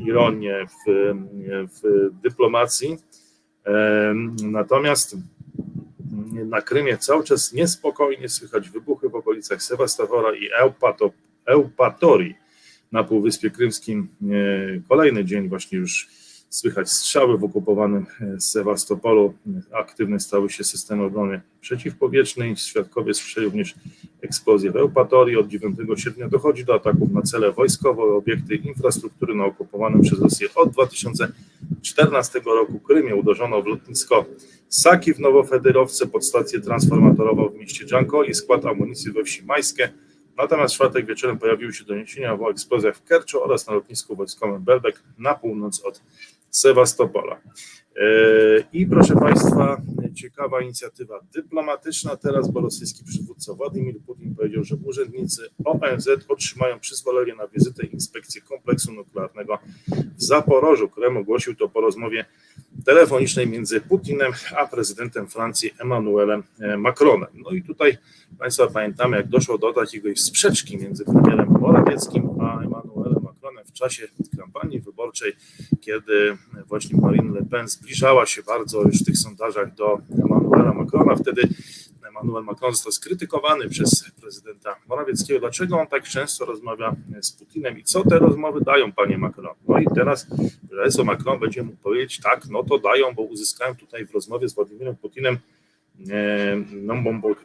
ironię 0.07 0.67
w, 0.67 1.15
w 1.83 2.11
dyplomacji. 2.23 2.97
E, 3.67 4.15
natomiast 4.43 5.17
na 6.45 6.63
Krymie 6.63 6.99
cały 6.99 7.25
czas 7.25 7.53
niespokojnie 7.53 8.29
słychać 8.29 8.71
wybuchy 8.71 9.09
w 9.09 9.15
okolicach 9.15 9.63
Sewastopora 9.63 10.33
i 10.35 10.49
Eupatorii 11.47 12.35
na 12.93 13.05
Półwyspie 13.05 13.51
Krymskim. 13.51 14.09
Kolejny 14.89 15.25
dzień 15.25 15.49
właśnie 15.49 15.79
już 15.79 16.09
słychać 16.51 16.91
strzały 16.91 17.39
w 17.39 17.45
okupowanym 17.45 18.07
e, 18.21 18.41
Sewastopolu. 18.41 19.35
Aktywne 19.73 20.21
stały 20.21 20.51
się 20.51 20.65
systemy 20.65 21.05
obrony 21.05 21.41
przeciwpowietrznej. 21.61 22.57
Świadkowie 22.57 23.15
słyszeli 23.15 23.47
również 23.47 23.75
eksplozję 24.23 24.71
w 24.71 24.77
Eupatorii. 24.77 25.37
Od 25.37 25.49
9 25.49 25.77
sierpnia 25.97 26.29
dochodzi 26.29 26.65
do 26.65 26.75
ataków 26.75 27.13
na 27.13 27.23
cele 27.23 27.53
wojskowe 27.53 28.03
obiekty 28.03 28.55
infrastruktury 28.55 29.35
na 29.35 29.45
okupowanym 29.45 30.03
przez 30.03 30.21
Rosję 30.21 30.49
od 30.55 30.71
2014 30.71 32.41
roku 32.41 32.81
Krymie. 32.81 33.15
Uderzono 33.15 33.63
w 33.63 33.67
lotnisko 33.67 34.25
Saki 34.69 35.15
w 35.15 35.21
Nowofederowce, 35.21 36.07
pod 36.07 36.25
stację 36.25 36.61
transformatorową 36.61 37.49
w 37.49 37.55
mieście 37.55 37.87
Dżanko 37.87 38.25
i 38.25 38.35
skład 38.35 38.67
amunicji 38.67 39.13
we 39.13 39.25
wsi 39.25 39.45
Majskie. 39.45 39.93
Natomiast 40.37 40.75
w 40.75 40.77
czwartek 40.77 41.07
wieczorem 41.07 41.39
pojawiły 41.39 41.73
się 41.73 41.85
doniesienia 41.85 42.35
o 42.35 42.51
eksplozjach 42.51 42.97
w 42.97 43.05
Kerczu 43.05 43.43
oraz 43.43 43.67
na 43.67 43.75
lotnisku 43.75 44.17
wojskowym 44.17 44.65
Belbek 44.65 45.03
na 45.19 45.35
północ 45.35 45.81
od 45.85 46.03
Sewastopola. 46.51 47.41
E, 47.97 48.07
I 48.73 48.87
proszę 48.87 49.15
Państwa, 49.17 49.83
ciekawa 50.15 50.61
inicjatywa 50.61 51.21
dyplomatyczna 51.35 52.17
teraz, 52.17 52.51
bo 52.51 52.61
rosyjski 52.61 53.05
przywódca 53.05 53.55
Władimir 53.55 54.01
Putin 54.01 54.35
powiedział, 54.35 54.65
że 54.65 54.77
urzędnicy 54.85 55.43
ONZ 55.65 56.09
otrzymają 56.29 56.81
przyzwolenie 56.81 57.35
na 57.35 57.49
wizytę 57.49 57.87
i 57.87 57.95
inspekcję 57.95 58.41
kompleksu 58.43 58.93
nuklearnego 58.93 59.59
w 60.17 60.23
Zaporożu. 60.23 60.89
Krem 60.89 61.17
ogłosił 61.17 61.55
to 61.55 61.69
po 61.69 61.81
rozmowie 61.81 62.25
telefonicznej 62.85 63.47
między 63.47 63.81
Putinem 63.81 64.33
a 64.57 64.67
prezydentem 64.67 65.29
Francji 65.29 65.71
Emmanuelem 65.79 66.43
e, 66.61 66.77
Macronem. 66.77 67.29
No 67.35 67.51
i 67.51 67.63
tutaj 67.63 67.99
Państwa 68.39 68.67
pamiętamy, 68.67 69.17
jak 69.17 69.29
doszło 69.29 69.59
do 69.59 69.73
takiej 69.73 70.17
sprzeczki 70.17 70.79
między 70.79 71.05
premierem 71.05 71.49
Morawieckim 71.61 72.29
a 72.41 72.63
Emmanuelem 72.63 73.23
Macronem 73.23 73.65
w 73.65 73.73
czasie 73.73 74.09
kampanii 74.71 74.81
wyborczej, 74.81 75.33
kiedy 75.81 76.37
właśnie 76.67 77.01
Marine 77.01 77.35
Le 77.35 77.47
Pen 77.51 77.69
zbliżała 77.69 78.27
się 78.27 78.43
bardzo 78.43 78.83
już 78.83 79.03
w 79.03 79.05
tych 79.05 79.19
sondażach 79.19 79.75
do 79.75 79.99
Emmanuela 80.25 80.73
Macrona. 80.73 81.17
Wtedy 81.17 81.43
Emmanuel 82.09 82.45
Macron 82.45 82.73
został 82.73 82.93
skrytykowany 82.93 83.69
przez 83.69 84.11
prezydenta 84.21 84.77
Morawieckiego. 84.89 85.41
Dlaczego 85.41 85.81
on 85.81 85.87
tak 85.87 86.05
często 86.05 86.45
rozmawia 86.45 86.97
z 87.23 87.33
Putinem 87.33 87.79
i 87.79 87.85
co 87.85 88.05
te 88.05 88.19
rozmowy 88.19 88.61
dają, 88.61 88.93
panie 88.93 89.19
Macron? 89.19 89.55
No 89.69 89.79
i 89.79 89.87
teraz 89.95 90.27
prezes 90.71 91.05
Macron 91.05 91.41
będzie 91.41 91.63
mógł 91.63 91.79
powiedzieć, 91.79 92.21
tak, 92.21 92.47
no 92.51 92.65
to 92.65 92.79
dają, 92.79 93.15
bo 93.15 93.23
uzyskałem 93.23 93.77
tutaj 93.77 94.07
w 94.07 94.11
rozmowie 94.11 94.49
z 94.49 94.55
Władimirem 94.55 94.97
Putinem 94.97 95.39
e, 96.11 96.57
no, 96.73 96.95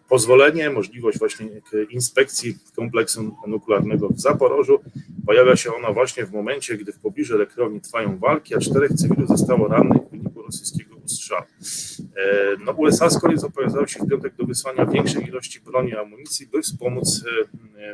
pozwolenie, 0.09 0.69
możliwość 0.69 1.19
właśnie 1.19 1.47
inspekcji 1.89 2.57
kompleksu 2.75 3.35
nuklearnego 3.47 4.09
w 4.09 4.19
Zaporożu. 4.19 4.79
Pojawia 5.25 5.55
się 5.55 5.73
ona 5.73 5.91
właśnie 5.91 6.25
w 6.25 6.31
momencie, 6.31 6.77
gdy 6.77 6.93
w 6.93 6.99
pobliżu 6.99 7.35
elektrowni 7.35 7.81
trwają 7.81 8.17
walki, 8.17 8.55
a 8.55 8.59
czterech 8.59 8.93
cywilów 8.93 9.27
zostało 9.27 9.67
rannych 9.67 10.01
w 10.01 10.09
wyniku 10.09 10.41
rosyjskiego 10.41 10.95
strzał. 11.05 11.41
E, 11.41 12.55
no, 12.65 12.71
USA 12.71 13.09
z 13.09 13.19
kolei 13.19 13.37
zobowiązały 13.37 13.87
się 13.87 13.99
w 13.99 14.09
piątek 14.09 14.35
do 14.35 14.45
wysłania 14.45 14.85
większej 14.85 15.27
ilości 15.27 15.61
broni 15.61 15.89
i 15.89 15.95
amunicji, 15.95 16.47
by 16.47 16.61
wspomóc, 16.61 17.25
e, 17.25 17.91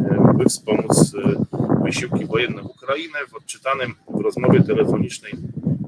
e, 0.00 0.34
by 0.34 0.44
wspomóc 0.44 1.12
wysiłki 1.84 2.26
wojenne 2.26 2.62
Ukrainy. 2.62 3.18
W 3.28 3.34
odczytanym 3.34 3.94
w 4.08 4.20
rozmowie 4.20 4.62
telefonicznej 4.62 5.32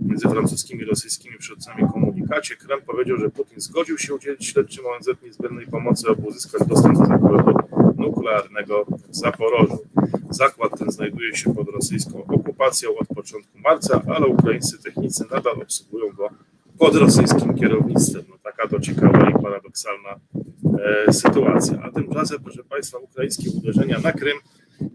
między 0.06 0.28
francuskimi 0.28 0.82
i 0.82 0.84
rosyjskimi 0.84 1.38
przywódcami 1.38 1.82
komunikacie 1.92 2.56
Kreml 2.56 2.82
powiedział, 2.82 3.16
że 3.16 3.30
Putin 3.30 3.60
zgodził 3.60 3.98
się 3.98 4.14
udzielić 4.14 4.46
śledczym 4.46 4.84
ONZ 4.86 5.08
niezbędnej 5.22 5.66
pomocy, 5.66 6.06
aby 6.10 6.22
uzyskać 6.22 6.68
dostęp 6.68 6.98
do 6.98 7.06
zakładu 7.06 7.52
nuklearnego 7.96 8.84
w 9.08 9.16
Zaporożu. 9.16 9.78
Zakład 10.30 10.78
ten 10.78 10.90
znajduje 10.90 11.36
się 11.36 11.54
pod 11.54 11.68
rosyjską 11.68 12.24
okupacją 12.24 12.90
od 13.00 13.08
początku 13.08 13.58
marca, 13.58 14.02
ale 14.16 14.26
ukraińscy 14.26 14.82
technicy 14.82 15.24
nadal 15.30 15.62
obsługują 15.62 16.12
go 16.12 16.28
pod 16.78 16.96
rosyjskim 16.96 17.54
kierownictwem. 17.54 18.24
No, 18.28 18.36
taka 18.42 18.68
to 18.68 18.80
ciekawa 18.80 19.30
i 19.30 19.42
paradoksalna 19.42 20.20
e, 21.08 21.12
sytuacja. 21.12 21.82
A 21.82 21.90
tymczasem, 21.90 22.38
proszę 22.44 22.64
Państwa, 22.64 22.98
ukraińskie 22.98 23.50
uderzenia 23.50 23.98
na 23.98 24.12
Krym 24.12 24.38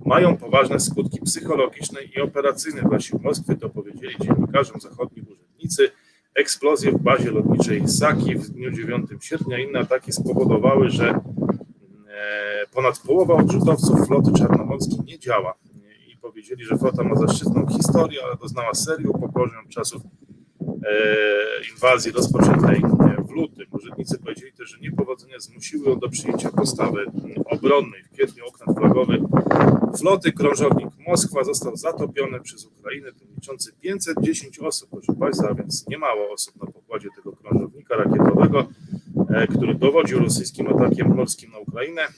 mają 0.06 0.38
poważne 0.38 0.80
skutki 0.80 1.22
psychologiczne 1.22 2.00
i 2.04 2.22
operacyjne. 2.22 2.82
Dla 2.82 3.00
sił 3.00 3.20
Moskwy, 3.24 3.56
to 3.56 3.70
powiedzieli 3.70 4.16
dziennikarzom 4.22 4.82
zachodni 4.82 5.22
urzędnicy. 5.22 5.92
Eksplozje 6.36 6.92
w 6.92 6.98
bazie 6.98 7.32
lotniczej 7.32 7.88
Saki 7.88 8.36
w 8.36 8.50
dniu 8.50 8.72
9 8.72 9.10
sierpnia. 9.22 9.60
Inne 9.60 9.80
ataki 9.80 10.12
spowodowały, 10.12 10.90
że 10.90 11.20
ponad 12.74 13.00
połowa 13.00 13.34
odrzutowców 13.34 14.08
floty 14.08 14.32
czarnomorskiej 14.38 15.00
nie 15.06 15.20
działa. 15.20 15.54
I 16.08 16.18
powiedzieli, 16.18 16.66
że 16.66 16.78
flota 16.78 17.04
ma 17.04 17.16
zaszczytną 17.16 17.68
historię, 17.68 18.20
ale 18.26 18.36
doznała 18.36 18.74
serii 18.74 19.08
upokorzeń 19.08 19.70
czasów 19.70 20.04
inwazji 21.74 22.12
rozpoczętej 22.12 22.82
w 23.32 23.36
lutym. 23.36 23.66
Urzędnicy 23.72 24.20
powiedzieli 24.20 24.54
też, 24.54 24.70
że 24.70 24.80
niepowodzenia 24.80 25.40
zmusiły 25.40 25.90
ją 25.90 26.00
do 26.00 26.10
przyjęcia 26.10 26.50
postawy 26.50 27.06
obronnej. 27.46 28.04
W 28.04 28.10
kwietniu 28.10 28.46
okręt 28.46 28.78
flagowy 28.78 29.22
floty 29.98 30.32
krążownik 30.32 30.90
Moskwa 31.08 31.44
został 31.44 31.76
zatopiony 31.76 32.40
przez 32.40 32.66
Ukrainę, 32.66 33.14
tym 33.14 33.28
liczący 33.36 33.74
510 33.82 34.60
osób, 34.60 34.90
proszę 34.90 35.14
Państwa, 35.20 35.50
a 35.50 35.54
więc 35.54 35.88
nie 35.88 35.98
mało 35.98 36.32
osób 36.32 36.56
na 36.64 36.72
pokładzie 36.72 37.10
tego 37.16 37.32
krążownika 37.32 37.96
rakietowego, 37.96 38.68
e, 39.30 39.48
który 39.48 39.76
dowodził 39.76 40.20
rosyjskim 40.20 40.68
atakiem 40.68 41.16
morskim 41.16 41.52
na 41.52 41.60
Ukrainę, 41.60 42.02
e, 42.02 42.12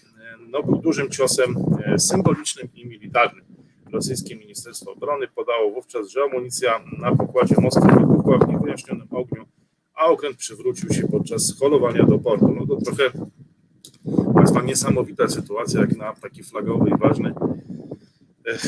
no, 0.50 0.64
był 0.64 0.78
dużym 0.78 1.10
ciosem 1.10 1.56
e, 1.86 2.00
symbolicznym 2.00 2.68
i 2.74 2.86
militarnym. 2.86 3.46
Rosyjskie 3.92 4.36
Ministerstwo 4.36 4.92
Obrony 4.92 5.28
podało 5.28 5.72
wówczas, 5.72 6.10
że 6.10 6.22
amunicja 6.24 6.84
na 7.00 7.16
pokładzie 7.16 7.56
Moskwy 7.62 7.88
wybuchła 8.00 8.38
w 8.38 8.48
niewyjaśnionym 8.48 9.08
ogniu, 9.12 9.46
a 10.04 10.06
okręt 10.06 10.38
przywrócił 10.38 10.94
się 10.94 11.08
podczas 11.08 11.60
holowania 11.60 12.04
do 12.04 12.20
portu. 12.20 12.56
No 12.60 12.68
to 12.68 12.76
trochę 12.76 13.12
Państwa 14.34 14.62
niesamowita 14.62 15.28
sytuacja, 15.28 15.82
jak 15.82 15.98
na 15.98 16.14
taki 16.14 16.44
flagowy 16.44 16.90
i 16.90 16.98
ważny 16.98 17.34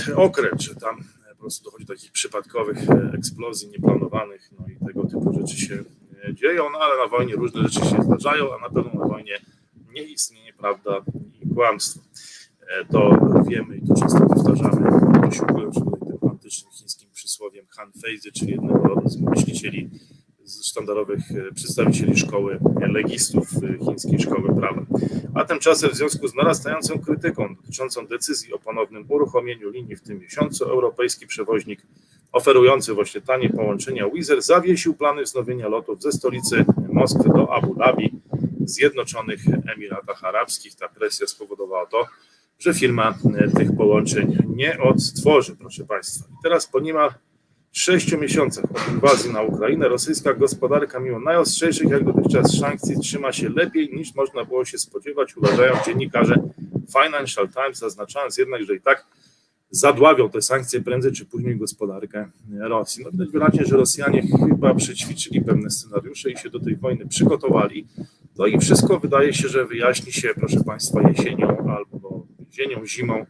e, 0.10 0.16
okręt, 0.16 0.62
że 0.62 0.76
tam 0.76 1.04
po 1.30 1.40
prostu 1.40 1.66
dochodzi 1.66 1.86
do 1.86 1.94
takich 1.94 2.12
przypadkowych 2.12 2.90
e, 2.90 3.12
eksplozji 3.18 3.70
nieplanowanych, 3.70 4.50
no 4.60 4.66
i 4.68 4.86
tego 4.86 5.08
typu 5.08 5.34
rzeczy 5.40 5.58
się 5.58 5.84
e, 6.24 6.34
dzieją, 6.34 6.64
no 6.72 6.78
ale 6.80 7.04
na 7.04 7.08
wojnie 7.08 7.36
różne 7.36 7.62
rzeczy 7.62 7.86
się 7.86 8.04
zdarzają, 8.04 8.46
a 8.58 8.62
na 8.62 8.70
pewno 8.70 9.02
na 9.02 9.08
wojnie 9.08 9.38
nie 9.94 10.04
istnieje 10.04 10.54
prawda 10.54 11.02
i 11.42 11.54
kłamstwo. 11.54 12.02
To 12.92 13.18
wiemy 13.48 13.78
i 13.78 13.88
to 13.88 13.94
często 13.94 14.20
powtarzamy, 14.20 14.90
posiłkując 15.22 15.76
się 15.76 15.82
tym 15.82 16.30
antycznym 16.30 16.72
chińskim 16.72 17.10
przysłowiem 17.12 17.66
Han 17.70 17.92
Feizy, 18.02 18.32
czyli 18.32 18.52
jednego 18.52 19.02
z 19.06 19.22
myślicieli 19.22 19.90
sztandarowych 20.48 21.32
e, 21.32 21.54
przedstawicieli 21.54 22.18
szkoły 22.18 22.60
legistów 22.82 23.50
e, 23.64 23.86
chińskiej 23.86 24.20
szkoły 24.20 24.56
prawa. 24.56 24.86
A 25.34 25.46
tymczasem 25.46 25.90
w 25.90 25.96
związku 25.96 26.28
z 26.28 26.36
narastającą 26.36 27.00
krytyką 27.00 27.56
dotyczącą 27.56 28.08
decyzji 28.08 28.54
o 28.54 28.60
ponownym 28.60 29.06
uruchomieniu 29.10 29.70
linii 29.70 29.96
w 29.96 30.02
tym 30.02 30.20
miesiącu, 30.20 30.66
europejski 30.66 31.28
przewoźnik 31.28 31.82
oferujący 32.32 32.94
właśnie 32.94 33.22
tanie 33.22 33.50
połączenia 33.50 34.10
Wizz 34.10 34.32
zawiesił 34.40 34.94
plany 34.94 35.24
wznowienia 35.24 35.68
lotów 35.68 36.02
ze 36.02 36.12
stolicy 36.12 36.66
Moskwy 36.90 37.30
do 37.30 37.54
Abu 37.54 37.76
Dhabi 37.76 38.12
w 38.60 38.70
Zjednoczonych 38.70 39.40
Emiratach 39.76 40.24
Arabskich. 40.24 40.76
Ta 40.76 40.90
presja 40.90 41.28
spowodowała 41.28 41.86
to, 41.86 42.06
że 42.60 42.74
firma 42.74 43.18
e, 43.36 43.52
tych 43.52 43.76
połączeń 43.78 44.38
nie 44.56 44.80
odtworzy, 44.80 45.56
proszę 45.56 45.86
Państwa. 45.86 46.26
I 46.26 46.44
teraz 46.44 46.68
po 46.68 46.80
niemal 46.80 47.14
sześciu 47.78 48.18
miesiącach 48.18 48.64
od 48.64 48.94
inwazji 48.94 49.34
na 49.34 49.42
Ukrainę 49.42 49.88
rosyjska 49.88 50.34
gospodarka, 50.34 51.00
mimo 51.00 51.20
najostrzejszych 51.20 51.90
jak 51.90 52.04
dotychczas 52.04 52.58
sankcji, 52.60 53.00
trzyma 53.00 53.32
się 53.32 53.50
lepiej 53.50 53.90
niż 53.94 54.16
można 54.16 54.46
było 54.46 54.66
się 54.66 54.78
spodziewać, 54.78 55.38
uważają 55.38 55.74
dziennikarze 55.86 56.36
Financial 57.02 57.50
Times, 57.50 57.78
zaznaczając 57.78 58.38
jednak, 58.38 58.64
że 58.64 58.76
i 58.76 58.82
tak 58.82 59.06
zadławią 59.70 60.30
te 60.30 60.42
sankcje 60.42 60.82
prędzej 60.82 61.12
czy 61.12 61.26
później 61.26 61.58
gospodarkę 61.58 62.30
Rosji. 62.60 63.04
No 63.04 63.12
widać 63.12 63.30
wyraźnie, 63.30 63.66
że 63.66 63.78
Rosjanie 63.78 64.24
chyba 64.50 64.76
przećwiczyli 64.76 65.42
pewne 65.42 65.70
scenariusze 65.70 66.32
i 66.32 66.38
się 66.38 66.50
do 66.50 66.60
tej 66.60 66.76
wojny 66.76 67.08
przygotowali. 67.08 67.88
No 68.38 68.46
i 68.46 68.60
wszystko 68.60 69.00
wydaje 69.00 69.34
się, 69.34 69.48
że 69.48 69.66
wyjaśni 69.66 70.12
się, 70.12 70.30
proszę 70.36 70.64
Państwa, 70.64 71.10
jesienią 71.10 71.48
albo 71.48 72.28
jesienią, 72.48 72.86
zimą 72.86 73.26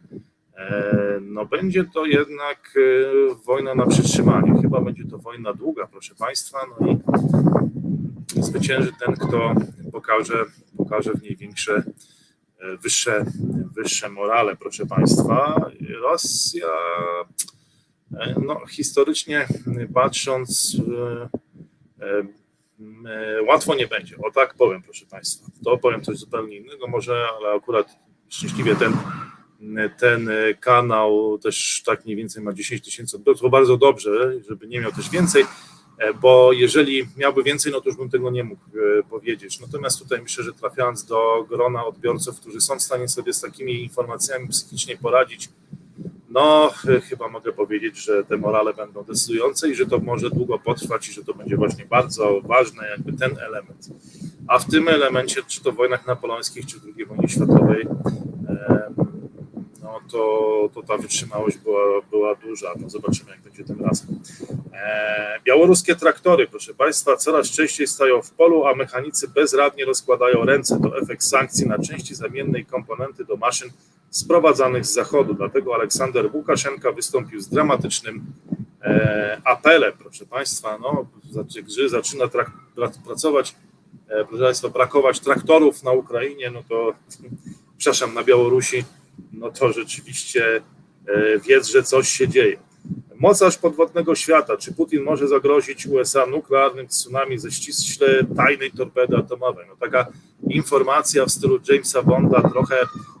no 1.20 1.46
będzie 1.46 1.84
to 1.84 2.06
jednak 2.06 2.74
e, 2.76 3.34
wojna 3.44 3.74
na 3.74 3.86
przytrzymanie. 3.86 4.62
Chyba 4.62 4.80
będzie 4.80 5.04
to 5.04 5.18
wojna 5.18 5.52
długa, 5.52 5.86
proszę 5.86 6.14
Państwa. 6.14 6.58
No 6.80 6.86
i 6.86 6.98
zwycięży 8.42 8.92
ten, 9.06 9.14
kto 9.14 9.54
pokaże, 9.92 10.44
pokaże 10.76 11.12
w 11.12 11.22
niej 11.22 11.36
większe, 11.36 11.82
e, 12.58 12.76
wyższe, 12.76 13.24
wyższe 13.76 14.08
morale, 14.08 14.56
proszę 14.56 14.86
Państwa. 14.86 15.70
Rosja, 16.02 16.68
no 18.46 18.66
historycznie 18.66 19.46
patrząc, 19.94 20.76
łatwo 23.48 23.74
nie 23.74 23.86
będzie. 23.86 24.16
O 24.16 24.30
tak 24.30 24.54
powiem, 24.54 24.82
proszę 24.82 25.06
Państwa. 25.06 25.46
To 25.64 25.78
powiem 25.78 26.02
coś 26.02 26.16
zupełnie 26.16 26.56
innego, 26.56 26.86
może, 26.86 27.26
ale 27.38 27.56
akurat 27.56 27.98
szczęśliwie 28.28 28.76
ten 28.76 28.92
ten 29.98 30.30
kanał 30.60 31.38
też 31.38 31.82
tak 31.86 32.04
mniej 32.04 32.16
więcej 32.16 32.42
ma 32.42 32.52
10 32.52 32.82
tysięcy 32.82 33.16
odbiorców, 33.16 33.50
bardzo 33.50 33.76
dobrze, 33.76 34.32
żeby 34.48 34.66
nie 34.66 34.80
miał 34.80 34.92
też 34.92 35.10
więcej, 35.10 35.44
e, 35.98 36.14
bo 36.14 36.52
jeżeli 36.52 37.08
miałby 37.16 37.42
więcej, 37.42 37.72
no 37.72 37.80
to 37.80 37.88
już 37.88 37.98
bym 37.98 38.10
tego 38.10 38.30
nie 38.30 38.44
mógł 38.44 38.62
e, 38.98 39.02
powiedzieć. 39.02 39.60
Natomiast 39.60 39.98
tutaj 39.98 40.22
myślę, 40.22 40.44
że 40.44 40.52
trafiając 40.52 41.04
do 41.04 41.46
grona 41.48 41.86
odbiorców, 41.86 42.40
którzy 42.40 42.60
są 42.60 42.78
w 42.78 42.82
stanie 42.82 43.08
sobie 43.08 43.32
z 43.32 43.40
takimi 43.40 43.82
informacjami 43.82 44.48
psychicznie 44.48 44.96
poradzić, 44.96 45.48
no 46.28 46.70
e, 46.88 47.00
chyba 47.00 47.28
mogę 47.28 47.52
powiedzieć, 47.52 48.04
że 48.04 48.24
te 48.24 48.36
morale 48.36 48.74
będą 48.74 49.04
decydujące 49.04 49.70
i 49.70 49.74
że 49.74 49.86
to 49.86 49.98
może 49.98 50.30
długo 50.30 50.58
potrwać 50.58 51.08
i 51.08 51.12
że 51.12 51.24
to 51.24 51.34
będzie 51.34 51.56
właśnie 51.56 51.86
bardzo 51.86 52.40
ważny 52.40 52.88
jakby 52.90 53.12
ten 53.12 53.38
element. 53.38 53.88
A 54.48 54.58
w 54.58 54.66
tym 54.70 54.88
elemencie, 54.88 55.42
czy 55.48 55.62
to 55.62 55.72
w 55.72 55.76
wojnach 55.76 56.06
napoleońskich, 56.06 56.66
czy 56.66 56.80
w 56.80 56.82
II 56.96 57.06
wojnie 57.06 57.28
światowej, 57.28 57.86
no 59.86 60.00
to, 60.10 60.70
to 60.74 60.82
ta 60.82 60.96
wytrzymałość 60.96 61.58
była, 61.58 61.80
była 62.10 62.34
duża. 62.34 62.74
No 62.80 62.90
zobaczymy, 62.90 63.30
jak 63.30 63.40
będzie 63.40 63.64
tym 63.64 63.84
razem. 63.84 64.20
E, 64.72 65.40
białoruskie 65.44 65.96
traktory, 65.96 66.48
proszę 66.48 66.74
Państwa, 66.74 67.16
coraz 67.16 67.50
częściej 67.50 67.86
stają 67.86 68.22
w 68.22 68.30
polu, 68.30 68.66
a 68.66 68.74
mechanicy 68.74 69.28
bezradnie 69.28 69.84
rozkładają 69.84 70.44
ręce. 70.44 70.80
To 70.82 70.98
efekt 70.98 71.22
sankcji 71.22 71.66
na 71.66 71.78
części 71.78 72.14
zamiennej 72.14 72.66
komponenty 72.66 73.24
do 73.24 73.36
maszyn 73.36 73.70
sprowadzanych 74.10 74.86
z 74.86 74.94
zachodu. 74.94 75.34
Dlatego 75.34 75.74
Aleksander 75.74 76.30
Łukaszenka 76.32 76.92
wystąpił 76.92 77.40
z 77.40 77.48
dramatycznym 77.48 78.26
e, 78.82 79.40
apelem, 79.44 79.92
proszę 79.98 80.26
Państwa. 80.26 80.78
No, 80.78 81.06
gdy 81.62 81.88
zaczyna 81.88 82.28
trak, 82.28 82.50
pracować, 83.04 83.56
e, 84.08 84.24
proszę 84.24 84.44
Państwa, 84.44 84.68
brakować 84.68 85.20
traktorów 85.20 85.82
na 85.82 85.92
Ukrainie, 85.92 86.50
no 86.50 86.62
to 86.68 86.94
przepraszam, 87.78 88.14
na 88.14 88.24
Białorusi 88.24 88.84
no 89.32 89.50
to 89.50 89.72
rzeczywiście 89.72 90.56
e, 91.08 91.38
wiedz, 91.38 91.66
że 91.66 91.82
coś 91.82 92.08
się 92.08 92.28
dzieje. 92.28 92.56
Mocarz 93.18 93.58
podwodnego 93.58 94.14
świata, 94.14 94.56
czy 94.56 94.74
Putin 94.74 95.02
może 95.02 95.28
zagrozić 95.28 95.86
USA 95.86 96.26
nuklearnym 96.26 96.88
tsunami 96.88 97.38
ze 97.38 97.50
ściśle 97.50 98.24
tajnej 98.36 98.70
torpedy 98.70 99.16
atomowej? 99.16 99.66
No 99.68 99.76
taka 99.76 100.06
informacja 100.50 101.24
w 101.26 101.30
stylu 101.30 101.60
Jamesa 101.68 102.02
Bonda, 102.02 102.42
trochę 102.52 102.76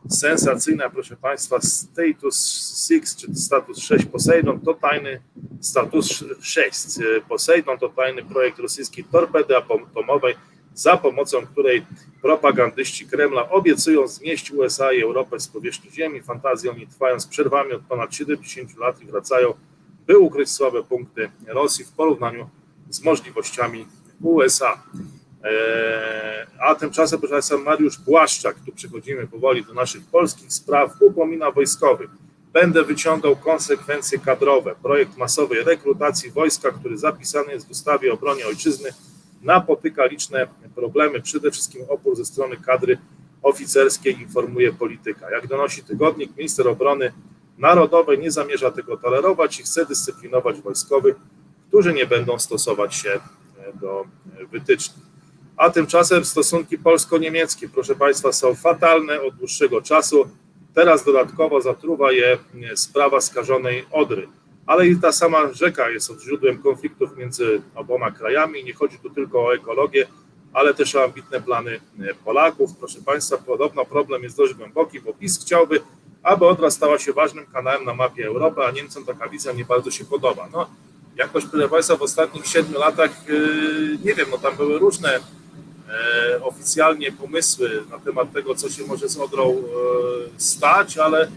sensacyjna, 0.08 0.90
proszę 0.90 1.16
Państwa, 1.16 1.60
status 1.60 2.86
6 2.88 3.16
czy 3.16 3.34
status 3.34 3.78
6 3.78 4.04
Poseidon 4.04 4.60
to 4.60 4.74
tajny 4.74 5.20
status 5.60 6.24
6. 6.40 6.86
Poseidon 7.28 7.78
to 7.78 7.88
tajny 7.88 8.24
projekt 8.24 8.58
rosyjskiej 8.58 9.04
torpedy 9.04 9.56
atomowej, 9.56 10.34
za 10.76 10.96
pomocą 10.96 11.46
której 11.46 11.86
propagandyści 12.22 13.06
Kremla 13.06 13.48
obiecują 13.48 14.08
zmieść 14.08 14.50
USA 14.50 14.92
i 14.92 15.02
Europę 15.02 15.40
z 15.40 15.48
powierzchni 15.48 15.90
Ziemi. 15.90 16.22
Fantazje 16.22 16.70
oni 16.70 16.86
trwają 16.86 17.20
z 17.20 17.26
przerwami 17.26 17.72
od 17.72 17.82
ponad 17.82 18.14
70 18.14 18.76
lat 18.76 19.02
i 19.02 19.06
wracają, 19.06 19.54
by 20.06 20.18
ukryć 20.18 20.50
słabe 20.50 20.82
punkty 20.82 21.30
Rosji 21.46 21.84
w 21.84 21.92
porównaniu 21.92 22.48
z 22.90 23.04
możliwościami 23.04 23.86
USA. 24.22 24.82
Eee, 25.44 26.46
a 26.60 26.74
tymczasem, 26.74 27.18
proszę 27.18 27.32
Państwa, 27.32 27.58
Mariusz 27.58 27.98
Błaszczak, 27.98 28.56
tu 28.66 28.72
przechodzimy 28.72 29.26
powoli 29.26 29.64
do 29.64 29.74
naszych 29.74 30.04
polskich 30.04 30.52
spraw, 30.52 30.90
upomina 31.00 31.50
wojskowych. 31.50 32.10
Będę 32.52 32.84
wyciągał 32.84 33.36
konsekwencje 33.36 34.18
kadrowe. 34.18 34.74
Projekt 34.82 35.16
masowej 35.16 35.64
rekrutacji 35.64 36.30
wojska, 36.30 36.70
który 36.70 36.98
zapisany 36.98 37.52
jest 37.52 37.68
w 37.68 37.70
ustawie 37.70 38.10
o 38.10 38.14
obronie 38.14 38.46
ojczyzny, 38.46 38.90
napotyka 39.46 40.06
liczne 40.06 40.46
problemy, 40.74 41.22
przede 41.22 41.50
wszystkim 41.50 41.82
opór 41.88 42.16
ze 42.16 42.24
strony 42.24 42.56
kadry 42.56 42.98
oficerskiej, 43.42 44.20
informuje 44.20 44.72
polityka. 44.72 45.30
Jak 45.30 45.46
donosi 45.46 45.84
tygodnik, 45.84 46.36
minister 46.36 46.68
obrony 46.68 47.12
narodowej 47.58 48.18
nie 48.18 48.30
zamierza 48.30 48.70
tego 48.70 48.96
tolerować 48.96 49.60
i 49.60 49.62
chce 49.62 49.86
dyscyplinować 49.86 50.60
wojskowych, 50.60 51.16
którzy 51.68 51.92
nie 51.92 52.06
będą 52.06 52.38
stosować 52.38 52.94
się 52.94 53.10
e, 53.10 53.20
do 53.80 54.04
e, 54.40 54.46
wytycznych. 54.46 55.06
A 55.56 55.70
tymczasem 55.70 56.24
stosunki 56.24 56.78
polsko-niemieckie, 56.78 57.68
proszę 57.68 57.94
Państwa, 57.94 58.32
są 58.32 58.54
fatalne 58.54 59.22
od 59.22 59.34
dłuższego 59.34 59.82
czasu. 59.82 60.28
Teraz 60.74 61.04
dodatkowo 61.04 61.60
zatruwa 61.60 62.12
je 62.12 62.38
e, 62.72 62.76
sprawa 62.76 63.20
skażonej 63.20 63.84
Odry 63.90 64.28
ale 64.66 64.86
i 64.86 64.96
ta 64.96 65.12
sama 65.12 65.52
rzeka 65.52 65.90
jest 65.90 66.12
źródłem 66.24 66.58
konfliktów 66.58 67.16
między 67.16 67.62
oboma 67.74 68.10
krajami. 68.10 68.64
Nie 68.64 68.74
chodzi 68.74 68.98
tu 68.98 69.10
tylko 69.10 69.46
o 69.46 69.54
ekologię, 69.54 70.06
ale 70.52 70.74
też 70.74 70.94
o 70.94 71.04
ambitne 71.04 71.40
plany 71.40 71.80
Polaków. 72.24 72.76
Proszę 72.78 72.98
Państwa, 73.06 73.38
podobno 73.38 73.84
problem 73.84 74.22
jest 74.22 74.36
dość 74.36 74.54
głęboki, 74.54 75.00
bo 75.00 75.12
PiS 75.12 75.38
chciałby, 75.40 75.80
aby 76.22 76.46
Odra 76.46 76.70
stała 76.70 76.98
się 76.98 77.12
ważnym 77.12 77.46
kanałem 77.52 77.84
na 77.84 77.94
mapie 77.94 78.26
Europy, 78.26 78.64
a 78.64 78.70
Niemcom 78.70 79.04
taka 79.04 79.28
wizja 79.28 79.52
nie 79.52 79.64
bardzo 79.64 79.90
się 79.90 80.04
podoba. 80.04 80.48
No, 80.52 80.70
jakoś, 81.16 81.46
proszę 81.46 81.68
Państwa, 81.68 81.96
w 81.96 82.02
ostatnich 82.02 82.46
siedmiu 82.46 82.78
latach, 82.78 83.28
yy, 83.28 83.98
nie 84.04 84.14
wiem, 84.14 84.26
no 84.30 84.38
tam 84.38 84.56
były 84.56 84.78
różne 84.78 85.18
e, 85.88 86.42
oficjalnie 86.42 87.12
pomysły 87.12 87.82
na 87.90 87.98
temat 87.98 88.32
tego, 88.32 88.54
co 88.54 88.68
się 88.68 88.86
może 88.86 89.08
z 89.08 89.16
Odrą 89.16 89.50
e, 89.50 89.60
stać, 90.36 90.98
ale 90.98 91.28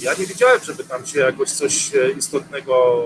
ja 0.00 0.14
nie 0.14 0.26
widziałem, 0.26 0.60
żeby 0.64 0.84
tam 0.84 1.06
się 1.06 1.20
jakoś 1.20 1.50
coś 1.50 1.94
e, 1.94 2.10
istotnego 2.10 3.02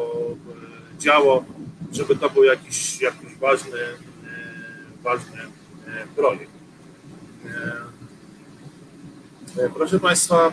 e, 0.96 0.99
działo, 0.99 1.44
żeby 1.92 2.16
to 2.16 2.31
był 2.31 2.44
jakiś, 2.44 3.01
jakiś 3.01 3.35
ważny, 3.35 3.79
e, 3.79 3.94
ważny 5.03 5.38
projekt. 6.16 6.51
Proszę 9.75 10.01
Państwa, 10.01 10.53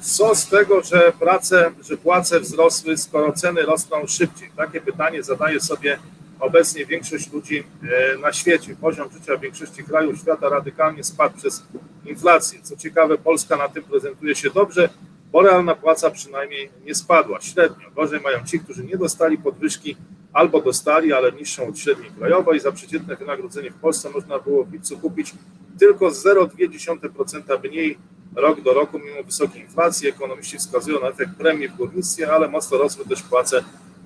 co 0.00 0.34
z 0.34 0.46
tego, 0.46 0.82
że 0.82 1.12
prace, 1.18 1.72
że 1.88 1.96
płace 1.96 2.40
wzrosły, 2.40 2.96
skoro 2.96 3.32
ceny 3.32 3.62
rosną 3.62 4.06
szybciej? 4.06 4.50
Takie 4.56 4.80
pytanie 4.80 5.22
zadaje 5.22 5.60
sobie 5.60 5.98
obecnie 6.40 6.86
większość 6.86 7.32
ludzi 7.32 7.64
e, 7.82 8.18
na 8.18 8.32
świecie. 8.32 8.76
Poziom 8.80 9.10
życia 9.12 9.36
większości 9.36 9.84
krajów 9.84 10.18
świata 10.18 10.48
radykalnie 10.48 11.04
spadł 11.04 11.36
przez 11.36 11.62
inflację. 12.06 12.60
Co 12.62 12.76
ciekawe, 12.76 13.18
Polska 13.18 13.56
na 13.56 13.68
tym 13.68 13.82
prezentuje 13.82 14.34
się 14.34 14.50
dobrze, 14.50 14.88
bo 15.32 15.42
realna 15.42 15.74
płaca 15.74 16.10
przynajmniej 16.10 16.70
nie 16.84 16.94
spadła 16.94 17.40
średnio. 17.40 17.90
Gorzej 17.90 18.20
mają 18.20 18.44
ci, 18.44 18.60
którzy 18.60 18.84
nie 18.84 18.96
dostali 18.98 19.38
podwyżki 19.38 19.96
albo 20.32 20.60
dostali, 20.60 21.12
ale 21.12 21.32
niższą 21.32 21.68
od 21.68 21.78
średniej 21.78 22.10
krajowej. 22.18 22.60
Za 22.60 22.72
przeciętne 22.72 23.16
wynagrodzenie 23.16 23.70
w 23.70 23.74
Polsce 23.74 24.10
można 24.10 24.38
było 24.38 24.64
w 24.64 24.72
lipcu 24.72 24.98
kupić 24.98 25.34
tylko 25.78 26.10
z 26.10 26.24
0,2% 26.24 27.68
mniej 27.68 27.98
rok 28.36 28.60
do 28.60 28.72
roku, 28.72 28.98
mimo 28.98 29.22
wysokiej 29.22 29.62
inflacji. 29.62 30.08
Ekonomiści 30.08 30.58
wskazują 30.58 31.00
na 31.00 31.08
efekt 31.08 31.32
premii 31.38 31.68
w 31.68 31.76
górnictwie, 31.76 32.32
ale 32.32 32.48
mocno 32.48 32.78
rosły 32.78 33.04
też 33.04 33.22
płace 33.22 33.64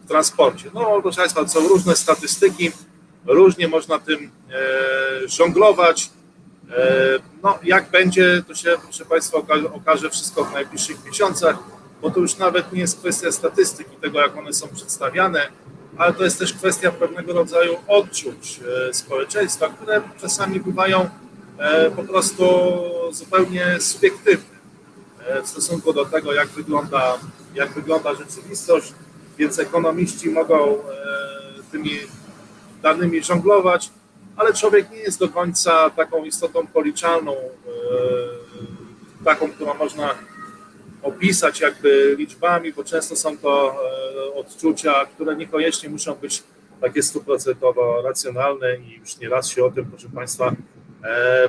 transporcie. 0.08 0.70
No, 0.74 1.02
proszę 1.02 1.16
Państwa, 1.16 1.48
są 1.48 1.68
różne 1.68 1.96
statystyki, 1.96 2.70
różnie 3.26 3.68
można 3.68 3.98
tym 3.98 4.30
e, 4.50 5.28
żonglować. 5.28 6.10
E, 6.70 7.18
no, 7.42 7.58
jak 7.62 7.90
będzie, 7.90 8.42
to 8.48 8.54
się, 8.54 8.76
proszę 8.82 9.04
Państwa, 9.04 9.38
oka- 9.38 9.74
okaże 9.74 10.10
wszystko 10.10 10.44
w 10.44 10.52
najbliższych 10.52 11.04
miesiącach, 11.04 11.56
bo 12.02 12.10
to 12.10 12.20
już 12.20 12.36
nawet 12.36 12.72
nie 12.72 12.80
jest 12.80 12.98
kwestia 12.98 13.32
statystyki, 13.32 13.96
tego 13.96 14.20
jak 14.20 14.36
one 14.36 14.52
są 14.52 14.68
przedstawiane, 14.68 15.48
ale 15.96 16.12
to 16.12 16.24
jest 16.24 16.38
też 16.38 16.52
kwestia 16.52 16.92
pewnego 16.92 17.32
rodzaju 17.32 17.76
odczuć 17.88 18.60
e, 18.88 18.94
społeczeństwa, 18.94 19.68
które 19.68 20.02
czasami 20.20 20.60
bywają 20.60 21.08
e, 21.58 21.90
po 21.90 22.04
prostu 22.04 22.44
zupełnie 23.10 23.80
subiektywne 23.80 24.58
e, 25.26 25.42
w 25.42 25.48
stosunku 25.48 25.92
do 25.92 26.04
tego, 26.04 26.32
jak 26.32 26.48
wygląda, 26.48 27.18
jak 27.54 27.72
wygląda 27.72 28.14
rzeczywistość, 28.14 28.92
więc 29.38 29.58
ekonomiści 29.58 30.30
mogą 30.30 30.64
e, 30.64 30.82
tymi 31.72 31.90
danymi 32.82 33.22
żonglować, 33.22 33.90
ale 34.36 34.54
człowiek 34.54 34.90
nie 34.90 34.98
jest 34.98 35.18
do 35.18 35.28
końca 35.28 35.90
taką 35.90 36.24
istotą 36.24 36.66
policzalną, 36.66 37.32
e, 37.32 39.24
taką, 39.24 39.50
którą 39.50 39.74
można 39.74 40.14
opisać 41.02 41.60
jakby 41.60 42.14
liczbami, 42.18 42.72
bo 42.72 42.84
często 42.84 43.16
są 43.16 43.38
to 43.38 43.76
e, 44.30 44.34
odczucia, 44.34 45.06
które 45.06 45.36
niekoniecznie 45.36 45.88
muszą 45.88 46.14
być 46.14 46.42
takie 46.80 47.02
stuprocentowo 47.02 48.02
racjonalne 48.02 48.76
i 48.76 48.98
już 49.00 49.18
nieraz 49.18 49.48
się 49.48 49.64
o 49.64 49.70
tym, 49.70 49.84
proszę 49.84 50.08
Państwa, 50.14 50.52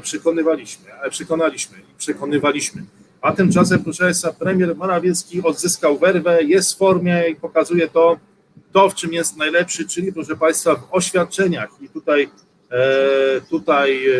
przekonywaliśmy, 0.01 0.85
przekonaliśmy 1.09 1.77
i 1.77 1.97
przekonywaliśmy. 1.97 2.83
A 3.25 3.31
tymczasem, 3.31 3.83
proszę 3.83 4.03
Państwa, 4.03 4.33
premier 4.33 4.75
Morawiecki 4.75 5.43
odzyskał 5.43 5.97
werwę, 5.97 6.43
jest 6.43 6.73
w 6.73 6.77
formie 6.77 7.29
i 7.29 7.35
pokazuje 7.35 7.87
to, 7.87 8.19
to, 8.71 8.89
w 8.89 8.95
czym 8.95 9.13
jest 9.13 9.37
najlepszy, 9.37 9.87
czyli 9.87 10.13
proszę 10.13 10.35
Państwa, 10.35 10.75
w 10.75 10.87
oświadczeniach. 10.91 11.69
I 11.81 11.89
tutaj, 11.89 12.29
e, 12.71 13.41
tutaj 13.49 14.07
e, 14.07 14.13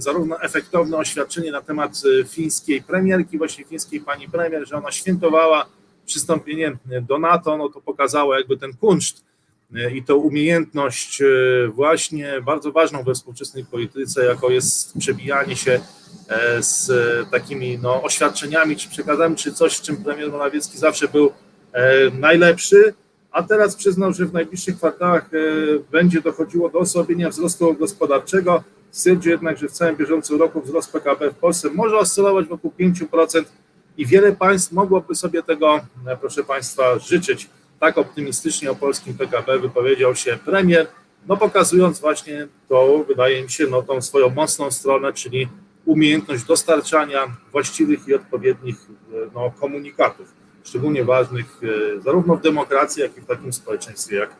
zarówno 0.00 0.40
efektowne 0.40 0.96
oświadczenie 0.96 1.52
na 1.52 1.62
temat 1.62 2.02
e, 2.20 2.24
fińskiej 2.24 2.82
premierki, 2.82 3.38
właśnie 3.38 3.64
fińskiej 3.64 4.00
pani 4.00 4.28
premier, 4.28 4.68
że 4.68 4.76
ona 4.76 4.90
świętowała 4.90 5.66
przystąpienie 6.06 6.76
do 7.08 7.18
NATO, 7.18 7.56
no 7.56 7.68
to 7.68 7.80
pokazało 7.80 8.34
jakby 8.34 8.56
ten 8.56 8.72
kunszt 8.76 9.24
i 9.94 10.02
tą 10.02 10.14
umiejętność 10.16 11.22
e, 11.22 11.26
właśnie 11.68 12.42
bardzo 12.46 12.72
ważną 12.72 13.02
we 13.02 13.14
współczesnej 13.14 13.64
polityce, 13.64 14.24
jaką 14.24 14.50
jest 14.50 14.98
przebijanie 14.98 15.56
się 15.56 15.80
e, 16.28 16.62
z 16.62 16.90
e, 16.90 17.30
takimi 17.30 17.78
no, 17.82 18.02
oświadczeniami 18.02 18.76
czy 18.76 18.88
przekazami, 18.88 19.36
czy 19.36 19.52
coś, 19.52 19.76
w 19.76 19.82
czym 19.82 20.04
premier 20.04 20.30
Morawiecki 20.30 20.78
zawsze 20.78 21.08
był 21.08 21.32
e, 21.72 22.10
najlepszy, 22.10 22.94
a 23.32 23.42
teraz 23.42 23.76
przyznał, 23.76 24.12
że 24.12 24.26
w 24.26 24.32
najbliższych 24.32 24.76
kwartałach 24.76 25.30
e, 25.34 25.38
będzie 25.92 26.20
dochodziło 26.20 26.68
do 26.68 26.78
osłabienia 26.78 27.30
wzrostu 27.30 27.74
gospodarczego. 27.74 28.62
Stwierdził 28.90 29.32
jednak, 29.32 29.58
że 29.58 29.68
w 29.68 29.72
całym 29.72 29.96
bieżącym 29.96 30.38
roku 30.38 30.60
wzrost 30.60 30.92
PKB 30.92 31.30
w 31.30 31.34
Polsce 31.34 31.70
może 31.70 31.98
oscylować 31.98 32.46
wokół 32.46 32.72
5% 32.80 33.44
i 33.96 34.06
wiele 34.06 34.32
państw 34.32 34.72
mogłoby 34.72 35.14
sobie 35.14 35.42
tego, 35.42 35.80
e, 36.06 36.16
proszę 36.16 36.44
Państwa, 36.44 36.98
życzyć. 36.98 37.48
Tak 37.82 37.98
optymistycznie 37.98 38.70
o 38.70 38.74
polskim 38.74 39.14
PKB 39.14 39.58
wypowiedział 39.58 40.14
się 40.14 40.38
premier, 40.44 40.86
no 41.28 41.36
pokazując 41.36 42.00
właśnie 42.00 42.48
to, 42.68 43.04
wydaje 43.08 43.42
mi 43.42 43.50
się, 43.50 43.66
no 43.66 43.82
tą 43.82 44.02
swoją 44.02 44.30
mocną 44.30 44.70
stronę, 44.70 45.12
czyli 45.12 45.48
umiejętność 45.84 46.44
dostarczania 46.44 47.36
właściwych 47.52 48.08
i 48.08 48.14
odpowiednich 48.14 48.76
e, 48.76 49.30
no, 49.34 49.52
komunikatów 49.60 50.34
szczególnie 50.64 51.04
ważnych 51.04 51.60
e, 51.96 52.00
zarówno 52.00 52.36
w 52.36 52.40
demokracji, 52.40 53.02
jak 53.02 53.18
i 53.18 53.20
w 53.20 53.26
takim 53.26 53.52
społeczeństwie 53.52 54.16
jak, 54.16 54.30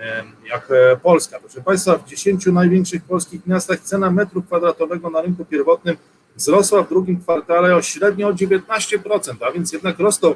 e, 0.00 0.24
jak 0.48 0.68
Polska. 1.02 1.38
Proszę 1.40 1.60
Państwa, 1.60 1.98
w 1.98 2.04
10 2.04 2.46
największych 2.46 3.04
polskich 3.04 3.46
miastach 3.46 3.80
cena 3.80 4.10
metru 4.10 4.42
kwadratowego 4.42 5.10
na 5.10 5.20
rynku 5.22 5.44
pierwotnym 5.44 5.96
wzrosła 6.36 6.82
w 6.82 6.88
drugim 6.88 7.20
kwartale 7.20 7.76
o 7.76 7.82
średnio 7.82 8.28
o 8.28 8.32
19%, 8.32 9.34
a 9.40 9.52
więc 9.52 9.72
jednak 9.72 9.98
rosną 9.98 10.34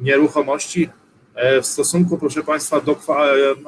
nieruchomości 0.00 0.88
w 1.62 1.66
stosunku, 1.66 2.18
proszę 2.18 2.42
Państwa, 2.42 2.80
do 2.80 2.92
e, 2.92 2.96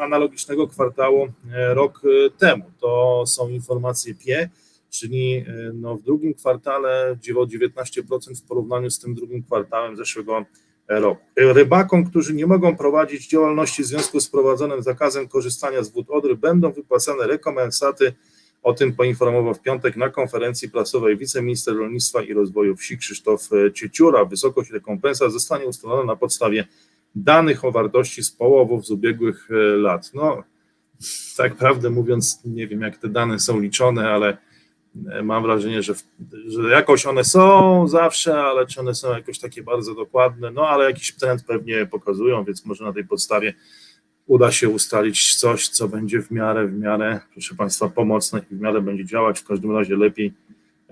analogicznego 0.02 0.68
kwartału 0.68 1.28
e, 1.52 1.74
rok 1.74 2.02
e, 2.04 2.30
temu. 2.30 2.64
To 2.80 3.24
są 3.26 3.48
informacje 3.48 4.14
PIE, 4.14 4.48
czyli 4.90 5.36
e, 5.36 5.44
no, 5.74 5.96
w 5.96 6.02
drugim 6.02 6.34
kwartale 6.34 7.16
o 7.36 7.46
19% 7.46 8.34
w 8.36 8.42
porównaniu 8.42 8.90
z 8.90 8.98
tym 8.98 9.14
drugim 9.14 9.42
kwartałem 9.42 9.96
zeszłego 9.96 10.44
roku. 10.88 11.22
Rybakom, 11.36 12.04
którzy 12.04 12.34
nie 12.34 12.46
mogą 12.46 12.76
prowadzić 12.76 13.28
działalności 13.28 13.82
w 13.82 13.86
związku 13.86 14.20
z 14.20 14.28
prowadzonym 14.28 14.82
zakazem 14.82 15.28
korzystania 15.28 15.82
z 15.82 15.90
wód 15.90 16.10
Odry, 16.10 16.36
będą 16.36 16.72
wypłacane 16.72 17.26
rekompensaty. 17.26 18.12
O 18.62 18.72
tym 18.74 18.96
poinformował 18.96 19.54
w 19.54 19.60
piątek 19.60 19.96
na 19.96 20.08
konferencji 20.08 20.70
prasowej 20.70 21.16
wiceminister 21.16 21.76
rolnictwa 21.76 22.22
i 22.22 22.32
rozwoju 22.32 22.76
wsi 22.76 22.98
Krzysztof 22.98 23.48
e, 23.52 23.72
Cieciura. 23.72 24.24
Wysokość 24.24 24.70
rekompensat 24.70 25.32
zostanie 25.32 25.66
ustalona 25.66 26.04
na 26.04 26.16
podstawie 26.16 26.66
danych 27.22 27.64
o 27.64 27.72
wartości 27.72 28.22
z 28.22 28.30
połowów 28.30 28.86
z 28.86 28.90
ubiegłych 28.90 29.48
e, 29.50 29.54
lat. 29.76 30.10
No, 30.14 30.42
tak 31.36 31.56
prawdę 31.56 31.90
mówiąc, 31.90 32.40
nie 32.44 32.66
wiem 32.66 32.80
jak 32.80 32.98
te 32.98 33.08
dane 33.08 33.38
są 33.38 33.60
liczone, 33.60 34.10
ale 34.10 34.36
e, 35.12 35.22
mam 35.22 35.42
wrażenie, 35.42 35.82
że, 35.82 35.94
że 36.46 36.68
jakoś 36.70 37.06
one 37.06 37.24
są 37.24 37.88
zawsze, 37.88 38.42
ale 38.42 38.66
czy 38.66 38.80
one 38.80 38.94
są 38.94 39.12
jakoś 39.12 39.38
takie 39.38 39.62
bardzo 39.62 39.94
dokładne, 39.94 40.50
no 40.50 40.68
ale 40.68 40.84
jakiś 40.84 41.14
trend 41.14 41.44
pewnie 41.44 41.86
pokazują, 41.86 42.44
więc 42.44 42.66
może 42.66 42.84
na 42.84 42.92
tej 42.92 43.04
podstawie 43.04 43.54
uda 44.26 44.52
się 44.52 44.68
ustalić 44.68 45.36
coś, 45.36 45.68
co 45.68 45.88
będzie 45.88 46.22
w 46.22 46.30
miarę, 46.30 46.66
w 46.66 46.78
miarę, 46.78 47.20
proszę 47.32 47.54
Państwa, 47.54 47.88
pomocne 47.88 48.40
i 48.50 48.54
w 48.54 48.60
miarę 48.60 48.80
będzie 48.80 49.04
działać, 49.04 49.40
w 49.40 49.44
każdym 49.44 49.76
razie 49.76 49.96
lepiej, 49.96 50.32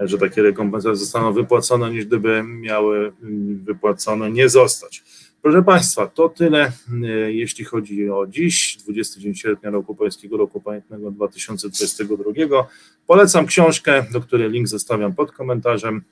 e, 0.01 0.09
że 0.09 0.19
takie 0.19 0.43
rekompensaty 0.43 0.97
zostaną 0.97 1.33
wypłacone, 1.33 1.91
niż 1.91 2.05
gdyby 2.05 2.43
miały 2.43 3.13
mm, 3.23 3.65
wypłacone 3.65 4.31
nie 4.31 4.49
zostać. 4.49 5.05
Proszę 5.47 5.63
Państwa, 5.63 6.07
to 6.07 6.29
tyle, 6.29 6.73
e, 7.03 7.33
jeśli 7.33 7.65
chodzi 7.65 8.11
o 8.11 8.27
dziś, 8.27 8.77
20 8.77 9.21
dzień 9.21 9.35
sierpnia 9.35 9.71
roku 9.71 9.95
pańskiego, 9.95 10.37
roku 10.37 10.61
pamiętnego 10.61 11.11
2022. 11.11 12.69
Polecam 13.07 13.47
książkę, 13.47 14.07
do 14.13 14.21
której 14.21 14.51
link 14.51 14.69
zostawiam 14.69 15.15
pod 15.15 15.33
komentarzem. 15.33 16.03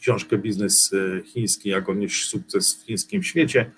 Książkę 0.00 0.38
Biznes 0.38 0.92
e, 0.92 1.22
Chiński, 1.22 1.68
jak 1.68 1.88
odnieść 1.88 2.28
sukces 2.28 2.74
w 2.74 2.86
chińskim 2.86 3.22
świecie. 3.22 3.70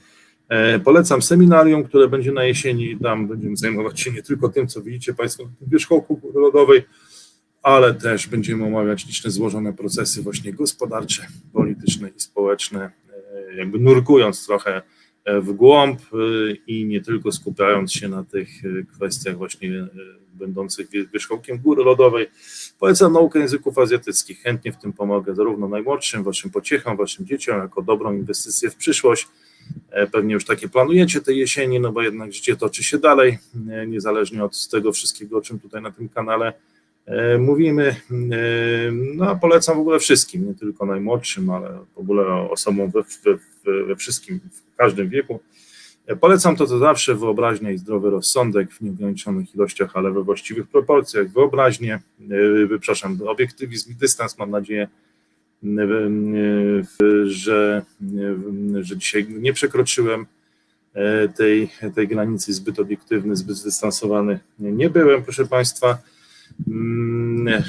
E, 0.48 0.78
Polecam 0.78 1.22
seminarium, 1.22 1.84
które 1.84 2.08
będzie 2.08 2.32
na 2.32 2.44
jesieni. 2.44 2.98
Tam 3.02 3.28
będziemy 3.28 3.56
zajmować 3.56 4.00
się 4.00 4.10
nie 4.10 4.22
tylko 4.22 4.48
tym, 4.48 4.68
co 4.68 4.82
widzicie 4.82 5.14
Państwo 5.14 5.44
na 5.44 5.50
wierzchołku 5.66 6.32
lodowej, 6.34 6.84
ale 7.62 7.94
też 7.94 8.26
będziemy 8.26 8.64
omawiać 8.64 9.06
liczne 9.06 9.30
złożone 9.30 9.72
procesy 9.72 10.22
właśnie 10.22 10.52
gospodarcze, 10.52 11.26
polityczne 11.52 12.08
i 12.16 12.20
społeczne, 12.20 12.90
jakby 13.57 13.78
nurkując 13.78 14.46
trochę 14.46 14.82
w 15.26 15.53
głąb 15.53 16.01
i 16.66 16.86
nie 16.86 17.01
tylko 17.01 17.32
skupiając 17.32 17.92
się 17.92 18.09
na 18.09 18.24
tych 18.24 18.49
kwestiach 18.94 19.36
właśnie 19.36 19.86
będących 20.34 20.88
wierzchołkiem 21.12 21.59
góry 21.59 21.84
lodowej. 21.84 22.26
Polecam 22.78 23.12
naukę 23.12 23.38
języków 23.38 23.78
azjatyckich. 23.78 24.42
Chętnie 24.42 24.72
w 24.72 24.76
tym 24.76 24.92
pomogę 24.92 25.34
zarówno 25.34 25.68
najmłodszym, 25.68 26.22
waszym 26.22 26.51
pociechom, 26.51 26.96
waszym 26.96 27.26
dzieciom, 27.26 27.59
jako 27.59 27.82
dobrą 27.82 28.14
inwestycję 28.14 28.70
w 28.70 28.76
przyszłość. 28.76 29.28
Pewnie 30.12 30.34
już 30.34 30.44
takie 30.44 30.68
planujecie 30.68 31.20
tej 31.20 31.38
jesieni, 31.38 31.80
no 31.80 31.92
bo 31.92 32.03
jednak 32.03 32.32
życie 32.32 32.57
toczy 32.57 32.84
się 32.84 32.99
dalej, 32.99 33.38
niezależnie 33.86 34.44
od 34.44 34.68
tego 34.68 34.92
wszystkiego, 34.92 35.38
o 35.38 35.40
czym 35.40 35.59
tutaj 35.61 35.82
na 35.82 35.90
tym 35.90 36.09
kanale 36.09 36.53
E, 36.53 36.77
mówimy, 37.38 37.84
e, 37.84 37.96
no 38.92 39.36
polecam 39.36 39.76
w 39.76 39.80
ogóle 39.80 39.98
wszystkim, 39.98 40.46
nie 40.48 40.54
tylko 40.54 40.86
najmłodszym, 40.86 41.50
ale 41.50 41.78
w 41.94 41.98
ogóle 41.98 42.50
osobom 42.50 42.90
we, 42.90 43.02
we, 43.02 43.84
we 43.84 43.96
wszystkim, 43.96 44.40
w 44.52 44.76
każdym 44.76 45.09
wieku. 45.09 45.40
E, 46.06 46.16
polecam 46.16 46.56
to 46.56 46.66
co 46.66 46.78
zawsze, 46.78 47.14
wyobraźnia 47.14 47.70
i 47.70 47.78
zdrowy 47.78 48.11
rozsądek 48.11 48.72
w 48.72 48.80
nieograniczonych 48.80 49.54
ilościach, 49.54 49.90
ale 49.94 50.11
we 50.11 50.22
właściwych 50.22 50.68
proporcjach. 50.68 51.28
Wyobraźnię, 51.28 52.00
przepraszam, 52.80 53.18
obiektywizm 53.26 53.92
i 53.92 53.94
dystans, 53.94 54.38
mam 54.38 54.50
nadzieję, 54.50 54.88
że, 57.26 57.82
że 58.80 58.96
dzisiaj 58.96 59.26
nie 59.28 59.52
przekroczyłem 59.52 60.26
tej, 61.36 61.70
tej 61.94 62.09
granicy 62.09 62.52
zbyt 62.52 62.78
obiektywny, 62.78 63.36
zbyt 63.36 63.56
zdystansowany. 63.56 64.38
Nie 64.59 64.90
byłem, 64.90 65.22
proszę 65.22 65.46
Państwa. 65.46 65.98
Mm, 66.68 67.62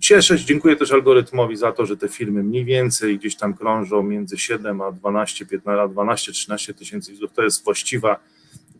cieszę 0.00 0.38
się, 0.38 0.44
dziękuję 0.44 0.76
też 0.76 0.92
algorytmowi 0.92 1.56
za 1.56 1.72
to, 1.72 1.86
że 1.86 1.96
te 1.96 2.08
filmy 2.08 2.42
mniej 2.42 2.64
więcej 2.64 3.18
gdzieś 3.18 3.36
tam 3.36 3.54
krążą 3.54 4.02
między 4.02 4.38
7 4.38 4.80
a 4.80 4.92
12, 4.92 5.46
15, 5.46 5.92
12, 5.92 6.32
13 6.32 6.74
tysięcy 6.74 7.12
widzów. 7.12 7.32
To 7.32 7.42
jest 7.42 7.64
właściwa, 7.64 8.20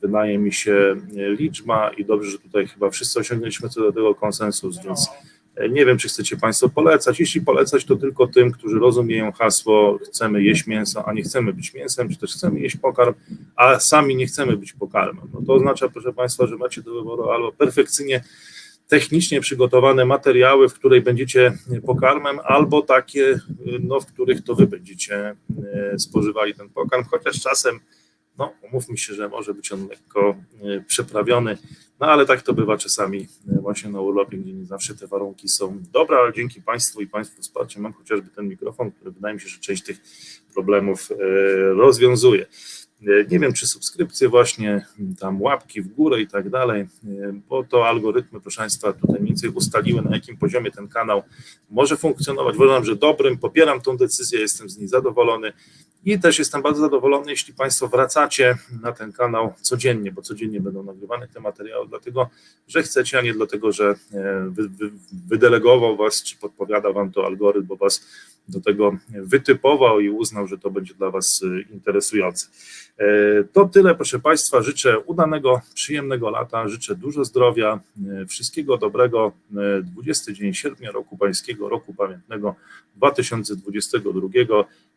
wydaje 0.03 0.39
mi 0.39 0.53
się, 0.53 0.97
liczba 1.39 1.91
i 1.91 2.05
dobrze, 2.05 2.31
że 2.31 2.39
tutaj 2.39 2.67
chyba 2.67 2.91
wszyscy 2.91 3.19
osiągnęliśmy 3.19 3.69
co 3.69 3.81
do 3.81 3.93
tego 3.93 4.15
konsensus, 4.15 4.85
więc 4.85 5.09
e, 5.57 5.69
nie 5.69 5.87
wiem, 5.87 5.99
czy 5.99 6.09
chcecie 6.09 6.37
Państwo 6.37 6.69
polecać. 6.69 7.21
Jeśli 7.21 7.41
polecać, 7.41 7.85
to 7.85 7.97
tylko 7.97 8.27
tym, 8.27 8.53
którzy 8.53 8.79
rozumieją 8.79 9.33
hasło 9.33 9.99
chcemy 10.09 10.43
jeść 10.43 10.67
mięso, 10.67 11.09
a 11.09 11.13
nie 11.13 11.23
chcemy 11.23 11.53
być 11.53 11.75
mięsem, 11.75 12.09
czy 12.09 12.19
też 12.19 12.35
chcemy 12.35 12.61
jeść 12.61 12.77
pokarm, 12.77 13.15
a 13.57 13.81
sami 13.81 14.17
nie 14.17 14.27
chcemy 14.27 14.57
być 14.57 14.73
pokarmem. 14.73 15.29
No 15.35 15.41
to 15.47 15.55
oznacza, 15.55 15.89
proszę 15.89 16.13
Państwa, 16.13 16.47
że 16.47 16.57
macie 16.57 16.83
do 16.83 16.95
wyboru 16.95 17.31
albo 17.31 17.53
perfekcyjnie 17.53 18.25
technicznie 18.89 19.41
przygotowane 19.41 20.05
materiały, 20.05 20.69
w 20.69 20.75
której 20.75 21.01
będziecie 21.01 21.53
pokarmem, 21.87 22.39
albo 22.45 22.83
takie, 22.83 23.41
no, 23.81 24.01
w 24.01 24.07
których 24.07 24.45
to 24.45 24.55
wy 24.55 24.67
będziecie 24.67 25.37
e, 25.73 25.99
spożywali 25.99 26.55
ten 26.55 26.69
pokarm, 26.69 27.05
chociaż 27.05 27.41
czasem, 27.41 27.81
no, 28.39 28.53
umówmy 28.63 28.97
się, 28.97 29.15
że 29.15 29.29
może 29.29 29.55
być 29.55 29.73
on 29.73 29.89
lekko 29.89 30.37
e, 30.63 30.81
przeprawiony, 30.81 31.59
no 32.01 32.07
ale 32.07 32.27
tak 32.27 32.43
to 32.43 32.55
bywa 32.55 32.77
czasami 32.77 33.29
e, 33.49 33.61
właśnie 33.61 33.91
na 33.91 34.01
urlopie, 34.01 34.37
gdzie 34.37 34.53
nie 34.53 34.67
zawsze 34.67 34.95
te 34.95 35.07
warunki 35.07 35.49
są 35.49 35.83
dobre, 35.93 36.17
ale 36.17 36.33
dzięki 36.33 36.63
Państwu 36.63 37.01
i 37.01 37.07
Państwu 37.07 37.43
wsparciu 37.43 37.81
mam 37.81 37.93
chociażby 37.93 38.31
ten 38.31 38.49
mikrofon, 38.49 38.91
który 38.91 39.11
wydaje 39.11 39.35
mi 39.35 39.41
się, 39.41 39.49
że 39.49 39.59
część 39.59 39.83
tych 39.85 40.01
problemów 40.55 41.09
rozwiązuje. 41.77 42.47
Nie 43.31 43.39
wiem, 43.39 43.53
czy 43.53 43.67
subskrypcje 43.67 44.29
właśnie, 44.29 44.87
tam 45.21 45.43
łapki 45.43 45.83
w 45.83 45.89
górę 45.89 46.21
i 46.21 46.27
tak 46.27 46.51
dalej, 46.51 46.87
bo 47.49 47.65
to 47.65 47.89
algorytmy, 47.89 48.41
proszę 48.41 48.59
Państwa, 48.59 48.93
tutaj 48.93 49.17
mniej 49.21 49.29
więcej 49.29 49.51
ustaliły, 49.51 50.03
na 50.03 50.11
jakim 50.15 50.37
poziomie 50.37 50.71
ten 50.71 50.89
kanał 50.89 51.23
może 51.71 51.97
funkcjonować. 51.97 52.57
Uważam, 52.57 52.85
że 52.85 52.97
dobrym, 52.97 53.39
popieram 53.39 53.81
tą 53.81 53.97
decyzję, 53.97 54.41
jestem 54.41 54.69
z 54.69 54.79
niej 54.79 54.89
zadowolony 54.89 55.53
i 56.05 56.19
też 56.19 56.39
jestem 56.39 56.63
bardzo 56.63 56.81
zadowolony, 56.81 57.31
jeśli 57.31 57.55
Państwo 57.55 57.89
wracacie 57.89 58.59
na 58.83 58.93
ten 58.93 59.13
kanał 59.13 59.55
codziennie, 59.61 60.13
bo 60.13 60.23
codziennie 60.23 60.61
będą 60.61 60.83
nagrywane 60.83 61.29
te 61.29 61.41
materiały, 61.41 61.89
dlatego, 61.89 62.31
że 62.69 62.83
chcecie, 62.83 63.19
a 63.19 63.23
nie 63.23 63.35
dlatego, 63.35 63.73
że 63.73 63.95
e, 64.13 64.51
wy, 64.51 64.69
wy, 64.69 64.91
wydelegował 65.29 65.97
Was, 65.97 66.23
czy 66.23 66.37
podpowiada 66.37 66.93
Wam 66.93 67.13
to 67.13 67.27
algorytm, 67.27 67.67
bo 67.67 67.77
Was 67.77 68.07
do 68.49 68.61
tego 68.61 68.97
wytypował 69.09 70.01
i 70.01 70.11
uznał, 70.11 70.47
że 70.47 70.59
to 70.59 70.71
będzie 70.71 70.95
dla 70.95 71.11
Was 71.11 71.41
interesujące. 71.71 72.47
E, 72.99 73.45
to 73.53 73.65
tyle, 73.65 73.95
proszę 73.95 74.19
Państwa. 74.21 74.63
Życzę 74.63 74.99
udanego, 74.99 75.61
przyjemnego 75.75 76.31
lata, 76.31 76.69
życzę 76.69 76.95
dużo 76.95 77.25
zdrowia, 77.25 77.81
e, 78.23 78.27
wszystkiego 78.27 78.79
dobrego. 78.79 79.33
20 79.83 80.31
e, 80.31 80.35
dzień 80.35 80.55
sierpnia 80.55 80.91
roku 80.91 81.19
Pańskiego, 81.19 81.69
roku 81.69 81.95
pamiętnego 81.95 82.55
2022. 82.97 84.29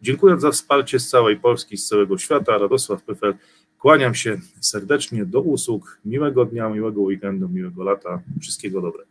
Dziękuję 0.01 0.39
za 0.39 0.51
wsparcie 0.51 0.96
z 0.99 1.09
całej 1.09 1.39
Polski, 1.39 1.77
z 1.77 1.87
całego 1.87 2.17
świata. 2.17 2.57
Radosław 2.57 3.03
Pyfel. 3.03 3.33
Kłaniam 3.79 4.15
się 4.15 4.37
serdecznie 4.61 5.25
do 5.25 5.41
usług. 5.41 5.99
Miłego 6.05 6.45
dnia, 6.45 6.69
miłego 6.69 7.01
weekendu, 7.01 7.49
miłego 7.49 7.83
lata. 7.83 8.21
Wszystkiego 8.41 8.81
dobrego. 8.81 9.09